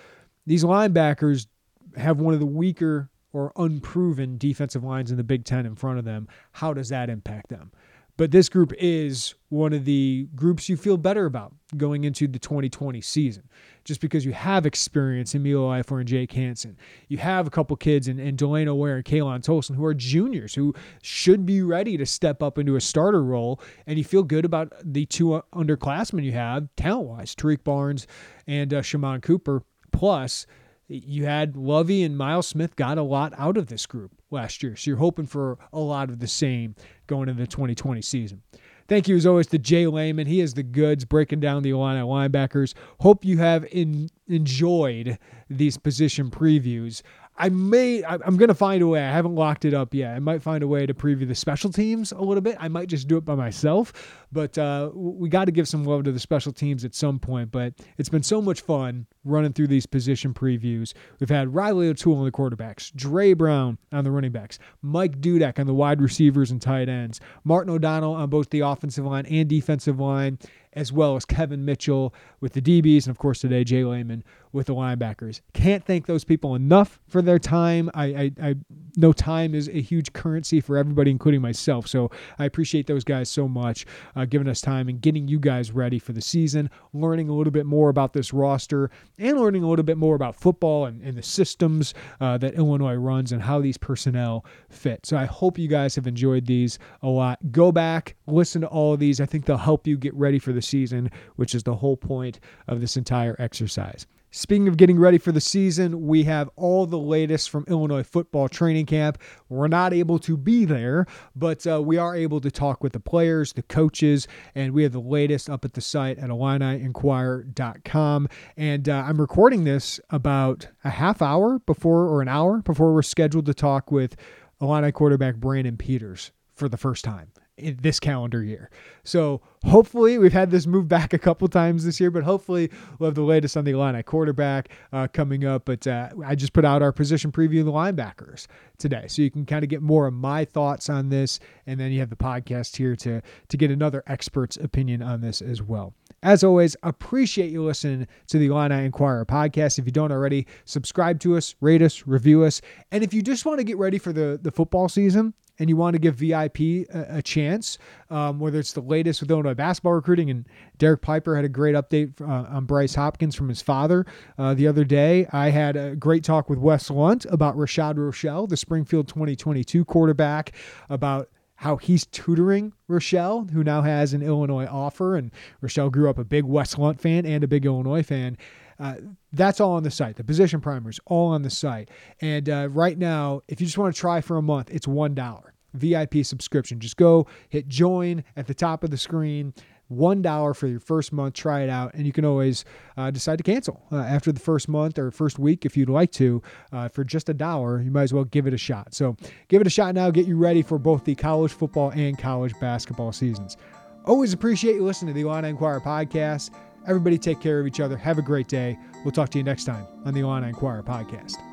These 0.46 0.64
linebackers 0.64 1.48
have 1.96 2.20
one 2.20 2.34
of 2.34 2.40
the 2.40 2.46
weaker 2.46 3.10
or 3.32 3.52
unproven 3.56 4.38
defensive 4.38 4.84
lines 4.84 5.12
in 5.12 5.18
the 5.18 5.24
Big 5.24 5.46
Ten 5.46 5.66
in 5.66 5.76
front 5.76 6.00
of 6.00 6.06
them. 6.06 6.28
How 6.54 6.74
does 6.74 6.90
that 6.90 7.10
impact 7.10 7.50
them? 7.50 7.72
But 8.16 8.30
this 8.30 8.48
group 8.48 8.74
is 8.78 9.34
one 9.50 9.74
of 9.74 9.86
the 9.86 10.28
groups 10.36 10.70
you 10.70 10.78
feel 10.78 10.98
better 10.98 11.26
about 11.26 11.54
going 11.76 12.04
into 12.04 12.28
the 12.28 12.38
2020 12.38 13.02
season, 13.02 13.50
just 13.86 14.02
because 14.02 14.24
you 14.24 14.34
have 14.34 14.68
experience 14.68 15.34
in 15.34 15.42
Milo 15.42 15.72
Eifler 15.72 16.00
and 16.00 16.08
Jake 16.08 16.32
Hansen. 16.32 16.78
You 17.08 17.18
have 17.18 17.48
a 17.48 17.50
couple 17.50 17.76
kids 17.76 18.08
in, 18.08 18.20
in 18.20 18.36
Delano 18.36 18.76
Ware 18.76 18.98
and 18.98 19.06
Khalan 19.06 19.44
Tolson 19.44 19.76
who 19.76 19.84
are 19.84 19.96
juniors 19.96 20.54
who 20.54 20.76
should 21.02 21.44
be 21.44 21.64
ready 21.64 21.98
to 21.98 22.06
step 22.06 22.44
up 22.44 22.60
into 22.60 22.76
a 22.76 22.82
starter 22.82 23.24
role. 23.24 23.60
And 23.88 23.98
you 23.98 24.04
feel 24.04 24.24
good 24.24 24.46
about 24.46 24.72
the 24.84 25.08
two 25.08 25.42
underclassmen 25.54 26.24
you 26.24 26.34
have, 26.34 26.68
talent 26.76 27.10
wise, 27.10 27.36
Tariq 27.36 27.64
Barnes 27.64 28.06
and 28.46 28.74
uh, 28.74 28.84
Shammond 28.84 29.24
Cooper. 29.24 29.64
Plus, 29.92 30.46
you 30.94 31.26
had 31.26 31.58
Lovie 31.58 32.04
and 32.04 32.18
Miles 32.18 32.48
Smith 32.48 32.76
got 32.76 32.98
a 32.98 33.04
lot 33.04 33.34
out 33.38 33.58
of 33.58 33.68
this 33.68 33.86
group 33.86 34.12
last 34.30 34.62
year. 34.62 34.76
So 34.76 34.92
you're 34.92 34.98
hoping 34.98 35.26
for 35.26 35.58
a 35.72 35.80
lot 35.80 36.10
of 36.10 36.20
the 36.20 36.28
same 36.28 36.76
going 37.08 37.30
into 37.30 37.42
the 37.42 37.48
2020 37.48 38.02
season. 38.02 38.42
Thank 38.88 39.08
you 39.08 39.16
as 39.16 39.26
always 39.26 39.48
to 39.48 39.58
Jay 39.58 39.88
Leman. 39.88 40.28
He 40.28 40.42
is 40.42 40.54
the 40.54 40.64
goods 40.64 41.06
breaking 41.06 41.40
down 41.40 41.64
the 41.64 41.70
Illini 41.70 42.02
linebackers. 42.02 42.74
Hope 43.00 43.24
you 43.24 43.38
have 43.38 43.66
in, 43.72 44.10
enjoyed 44.28 45.18
these 45.50 45.78
position 45.78 46.30
previews. 46.30 47.02
I 47.36 47.50
may, 47.50 48.04
I'm 48.06 48.38
going 48.38 48.50
to 48.50 48.54
find 48.56 48.84
a 48.84 48.88
way. 48.88 49.02
I 49.02 49.12
haven't 49.12 49.34
locked 49.34 49.66
it 49.66 49.74
up 49.74 49.96
yet. 49.96 50.16
I 50.16 50.20
might 50.20 50.44
find 50.44 50.64
a 50.64 50.68
way 50.68 50.86
to 50.86 50.94
preview 50.94 51.28
the 51.28 51.34
special 51.34 51.72
teams 51.72 52.12
a 52.12 52.22
little 52.22 52.42
bit. 52.42 52.58
I 52.60 52.68
might 52.68 52.90
just 52.90 53.08
do 53.08 53.18
it 53.18 53.26
by 53.26 53.34
myself, 53.34 53.92
but 54.32 54.56
uh, 54.58 54.92
we 54.94 55.30
got 55.30 55.46
to 55.46 55.52
give 55.52 55.68
some 55.68 55.84
love 55.84 56.04
to 56.04 56.12
the 56.12 56.20
special 56.20 56.54
teams 56.54 56.86
at 56.86 56.94
some 56.94 57.18
point. 57.18 57.52
But 57.52 57.74
it's 57.98 58.10
been 58.10 58.22
so 58.22 58.40
much 58.40 58.62
fun 58.62 59.08
running 59.24 59.52
through 59.52 59.68
these 59.68 59.88
position 59.88 60.32
previews. 60.32 60.94
We've 61.20 61.30
had 61.30 61.56
Riley 61.56 61.90
O'Toole 61.90 62.20
on 62.20 62.26
the 62.26 62.32
quarterbacks, 62.32 62.94
Dre 62.94 63.34
Brown 63.34 63.80
on 63.92 64.04
the 64.04 64.12
running 64.12 64.32
backs, 64.32 64.60
Mike 64.84 65.20
Dudek 65.20 65.58
on 65.58 65.66
the 65.66 65.74
wide 65.74 66.02
receivers 66.02 66.52
and 66.52 66.62
tight 66.62 66.88
ends, 66.88 67.20
Martin 67.44 67.74
O'Donnell 67.74 68.14
on 68.14 68.30
both 68.30 68.52
the 68.52 68.60
offensive 68.60 69.06
line 69.06 69.26
and 69.26 69.50
defensive 69.50 70.00
line, 70.00 70.38
as 70.76 70.92
well 70.92 71.16
as 71.16 71.26
Kevin 71.26 71.66
Mitchell 71.66 72.14
with 72.40 72.54
the 72.54 72.62
DBs, 72.62 73.06
and 73.06 73.12
of 73.12 73.18
course 73.18 73.40
today 73.40 73.64
Jay 73.64 73.84
Leman 73.84 74.24
with 74.54 74.68
the 74.68 74.76
linebackers. 74.76 75.42
Can't 75.54 75.84
thank 75.84 76.06
those 76.06 76.24
people 76.24 76.56
enough 76.56 77.00
for 77.08 77.22
their 77.22 77.40
time. 77.40 77.90
I, 77.96 78.06
I, 78.06 78.32
I 78.42 78.56
know 78.96 79.12
time 79.12 79.56
is 79.56 79.68
a 79.68 79.82
huge 79.82 80.14
currency 80.14 80.62
for 80.62 80.78
everybody, 80.78 81.10
including 81.10 81.42
myself. 81.42 81.88
So 81.88 82.12
I 82.38 82.46
appreciate 82.46 82.86
those 82.86 83.04
guys 83.04 83.30
so 83.30 83.48
much, 83.48 83.86
uh, 84.16 84.26
giving 84.26 84.48
us 84.48 84.62
time 84.62 84.88
and 84.88 85.02
getting 85.02 85.28
you 85.28 85.40
guys 85.40 85.72
ready 85.72 85.98
for 85.98 86.14
the 86.14 86.22
season, 86.22 86.70
learning 86.94 87.30
a 87.30 87.34
little 87.34 87.52
bit 87.52 87.66
more 87.66 87.90
about 87.90 88.14
this 88.14 88.32
roster, 88.32 88.92
and 89.18 89.40
learning 89.40 89.64
a 89.64 89.70
little 89.70 89.84
bit 89.84 89.98
more 89.98 90.16
about 90.16 90.36
football 90.36 90.86
and, 90.86 91.02
and 91.02 91.18
the 91.18 91.24
systems 91.24 91.96
uh, 92.22 92.38
that 92.38 92.54
Illinois 92.54 92.96
runs 92.96 93.32
and 93.32 93.42
how 93.42 93.60
these 93.60 93.78
personnel 93.78 94.46
fit. 94.70 95.06
So 95.06 95.18
I 95.18 95.26
hope 95.26 95.58
you 95.58 95.68
guys 95.68 95.96
have 95.96 96.06
enjoyed 96.06 96.46
these 96.46 96.78
a 97.02 97.08
lot. 97.08 97.40
Go 97.52 97.72
back, 97.72 98.16
listen 98.28 98.62
to 98.62 98.68
all 98.68 98.94
of 98.94 99.00
these. 99.00 99.20
I 99.20 99.26
think 99.26 99.46
they'll 99.46 99.58
help 99.58 99.88
you 99.88 99.98
get 99.98 100.14
ready 100.14 100.38
for 100.38 100.54
the 100.54 100.62
season, 100.64 101.12
which 101.36 101.54
is 101.54 101.64
the 101.64 101.76
whole 101.76 101.98
point 101.98 102.40
of 102.68 102.82
this 102.82 102.98
entire 102.98 103.36
exercise. 103.40 104.08
Speaking 104.36 104.68
of 104.68 104.78
getting 104.78 104.98
ready 104.98 105.20
for 105.20 105.32
the 105.32 105.40
season, 105.40 106.08
we 106.08 106.24
have 106.24 106.50
all 106.56 106.88
the 106.88 106.98
latest 106.98 107.52
from 107.52 107.66
Illinois 107.68 108.02
football 108.02 108.50
training 108.50 108.88
camp. 108.88 109.22
We're 109.48 109.68
not 109.68 109.94
able 109.94 110.18
to 110.20 110.36
be 110.36 110.66
there, 110.66 111.06
but 111.36 111.68
uh, 111.68 111.84
we 111.84 111.98
are 112.00 112.16
able 112.16 112.42
to 112.42 112.50
talk 112.50 112.82
with 112.82 112.94
the 112.94 113.00
players, 113.00 113.54
the 113.54 113.62
coaches, 113.62 114.28
and 114.56 114.74
we 114.74 114.82
have 114.82 114.92
the 114.92 115.00
latest 115.00 115.52
up 115.52 115.64
at 115.66 115.74
the 115.74 115.82
site 115.82 116.18
at 116.18 116.32
IlliniInquirer.com. 116.32 118.28
And 118.58 118.90
uh, 118.90 119.04
I'm 119.06 119.22
recording 119.22 119.66
this 119.66 120.00
about 120.10 120.68
a 120.84 120.90
half 120.90 121.22
hour 121.22 121.60
before 121.60 122.08
or 122.08 122.24
an 122.24 122.28
hour 122.28 122.64
before 122.64 122.92
we're 122.92 123.04
scheduled 123.04 123.46
to 123.46 123.54
talk 123.54 123.92
with 123.92 124.16
Illini 124.60 124.92
quarterback 124.92 125.36
Brandon 125.36 125.78
Peters 125.78 126.32
for 126.56 126.68
the 126.68 126.78
first 126.78 127.06
time 127.06 127.34
this 127.58 128.00
calendar 128.00 128.44
year. 128.44 128.70
So 129.04 129.42
hopefully 129.64 130.18
we've 130.18 130.34
had 130.34 130.50
this 130.50 130.66
move 130.66 130.88
back 130.88 131.14
a 131.14 131.20
couple 131.20 131.48
times 131.48 131.86
this 131.86 132.00
year, 132.00 132.10
but 132.10 132.24
hopefully 132.24 132.72
we'll 132.98 133.10
have 133.10 133.16
the 133.16 133.22
latest 133.22 133.56
on 133.56 133.64
the 133.64 133.72
Illini 133.72 134.02
quarterback 134.02 134.70
uh, 134.92 135.08
coming 135.08 135.46
up. 135.46 135.66
But 135.66 135.86
uh, 135.86 136.10
I 136.26 136.36
just 136.36 136.54
put 136.54 136.66
out 136.66 136.82
our 136.82 136.92
position 136.92 137.32
preview 137.32 137.60
of 137.60 137.66
the 137.66 137.72
linebackers 137.72 138.48
today, 138.78 139.06
so 139.08 139.22
you 139.22 139.30
can 139.30 139.46
kind 139.46 139.64
of 139.64 139.70
get 139.70 139.82
more 139.82 140.08
of 140.08 140.14
my 140.14 140.46
thoughts 140.46 140.90
on 140.90 141.10
this, 141.10 141.40
and 141.68 141.80
then 141.80 141.92
you 141.92 142.00
have 142.00 142.10
the 142.10 142.16
podcast 142.16 142.76
here 142.76 142.96
to 142.98 143.22
to 143.50 143.58
get 143.58 143.70
another 143.70 144.04
expert's 144.08 144.58
opinion 144.58 145.02
on 145.02 145.22
this 145.22 145.42
as 145.42 145.62
well. 145.62 145.94
As 146.24 146.42
always, 146.42 146.78
appreciate 146.84 147.52
you 147.52 147.62
listening 147.62 148.08
to 148.28 148.38
the 148.38 148.46
Illini 148.46 148.86
Inquirer 148.86 149.26
podcast. 149.26 149.78
If 149.78 149.86
you 149.86 149.92
don't 149.92 150.10
already, 150.10 150.48
subscribe 150.64 151.20
to 151.20 151.36
us, 151.36 151.54
rate 151.60 151.82
us, 151.82 152.08
review 152.08 152.46
us, 152.46 152.62
and 152.94 153.04
if 153.04 153.14
you 153.14 153.22
just 153.22 153.46
want 153.46 153.60
to 153.60 153.66
get 153.66 153.78
ready 153.78 153.98
for 153.98 154.14
the 154.14 154.40
the 154.42 154.50
football 154.50 154.88
season 154.88 155.34
and 155.60 155.70
you 155.70 155.76
want 155.76 155.96
to 155.96 156.00
give 156.00 156.16
VIP 156.16 156.88
a, 156.94 157.18
a 157.18 157.22
chance, 157.22 157.78
um, 158.10 158.40
whether 158.40 158.58
it's 158.58 158.72
the 158.72 158.82
latest 158.82 159.20
with 159.20 159.30
Illinois 159.32 159.54
basketball 159.54 159.92
recruiting, 159.92 160.30
and 160.30 160.48
Derek 160.78 161.02
Piper 161.02 161.36
had 161.36 161.44
a 161.44 161.50
great 161.50 161.76
update 161.76 162.20
uh, 162.22 162.56
on 162.56 162.64
Bryce 162.66 162.96
Hopkins 162.96 163.36
from 163.36 163.50
his 163.50 163.62
father 163.62 164.06
uh, 164.38 164.54
the 164.54 164.66
other 164.66 164.86
day. 164.86 165.28
I 165.34 165.50
had 165.50 165.76
a 165.76 165.94
great 165.94 166.24
talk 166.24 166.50
with 166.50 166.58
Wes 166.58 166.90
Lunt 166.90 167.26
about 167.30 167.58
Rashad 167.58 167.98
Rochelle, 167.98 168.48
the 168.48 168.56
Springfield 168.56 169.10
2022 169.10 169.84
quarterback, 169.84 170.54
about 170.90 171.30
how 171.64 171.78
he's 171.78 172.06
tutoring 172.08 172.74
Rochelle, 172.90 173.48
who 173.54 173.64
now 173.64 173.82
has 173.82 174.14
an 174.14 174.22
Illinois 174.22 174.66
offer. 174.66 175.16
And 175.16 175.32
Rochelle 175.62 175.90
grew 175.90 176.10
up 176.10 176.18
a 176.18 176.26
big 176.26 176.44
Wes 176.44 176.78
Lunt 176.78 177.00
fan 177.00 177.26
and 177.26 177.42
a 177.42 177.48
big 177.48 177.66
Illinois 177.66 178.04
fan. 178.04 178.38
Uh, 178.78 178.96
that's 179.32 179.62
all 179.62 179.72
on 179.72 179.84
the 179.84 179.90
site. 179.90 180.18
The 180.18 180.26
position 180.26 180.60
primers, 180.60 181.00
all 181.06 181.30
on 181.30 181.42
the 181.42 181.50
site. 181.50 181.90
And 182.20 182.50
uh, 182.50 182.68
right 182.70 182.98
now, 182.98 183.44
if 183.48 183.62
you 183.62 183.66
just 183.66 183.78
want 183.78 183.96
to 183.96 184.00
try 184.00 184.20
for 184.20 184.36
a 184.36 184.42
month, 184.42 184.72
it's 184.72 184.88
$1. 184.88 185.42
VIP 185.74 186.26
subscription. 186.26 186.82
Just 186.82 186.98
go 186.98 187.28
hit 187.48 187.70
join 187.70 188.26
at 188.36 188.46
the 188.46 188.54
top 188.54 188.84
of 188.84 188.92
the 188.92 188.98
screen. 188.98 189.54
$1 189.94 190.56
for 190.56 190.68
your 190.68 190.80
first 190.80 191.14
month. 191.14 191.34
Try 191.34 191.62
it 191.62 191.70
out. 191.70 191.94
And 191.94 192.06
you 192.06 192.12
can 192.12 192.26
always 192.26 192.66
uh, 192.98 193.12
decide 193.12 193.38
to 193.38 193.44
cancel 193.44 193.82
uh, 193.92 193.98
after 193.98 194.32
the 194.32 194.40
first 194.40 194.68
month 194.68 194.98
or 194.98 195.12
first 195.12 195.40
week 195.40 195.66
if 195.66 195.78
you'd 195.78 195.90
like 195.90 196.12
to. 196.14 196.42
Uh, 196.72 196.88
for 196.88 197.04
just 197.04 197.30
a 197.30 197.34
dollar, 197.34 197.82
you 197.82 197.92
might 197.92 198.04
as 198.04 198.14
well 198.14 198.24
give 198.26 198.48
it 198.48 198.54
a 198.54 198.58
shot. 198.58 198.94
So 198.94 199.16
give 199.48 199.62
it 199.62 199.68
a 199.68 199.72
shot 199.72 199.96
now. 199.96 200.12
Get 200.12 200.28
you 200.28 200.38
ready 200.38 200.62
for 200.62 200.78
both 200.78 201.04
the 201.06 201.16
college 201.16 201.52
football 201.52 201.92
and 201.92 202.18
college 202.18 202.54
basketball 202.60 203.12
seasons. 203.12 203.58
Always 204.06 204.34
appreciate 204.34 204.76
you 204.76 204.84
listening 204.84 205.14
to 205.14 205.22
the 205.22 205.28
Illini 205.28 205.50
Inquirer 205.50 205.80
podcast. 205.80 206.52
Everybody 206.86 207.18
take 207.18 207.40
care 207.40 207.60
of 207.60 207.68
each 207.68 207.80
other. 207.80 207.96
Have 207.96 208.18
a 208.18 208.22
great 208.22 208.50
day. 208.50 208.78
We'll 209.06 209.14
talk 209.14 209.30
to 209.30 209.38
you 209.38 209.44
next 209.44 209.64
time 209.64 209.88
on 210.06 210.14
the 210.14 210.22
Illini 210.22 210.50
Inquirer 210.50 210.84
podcast. 210.84 211.53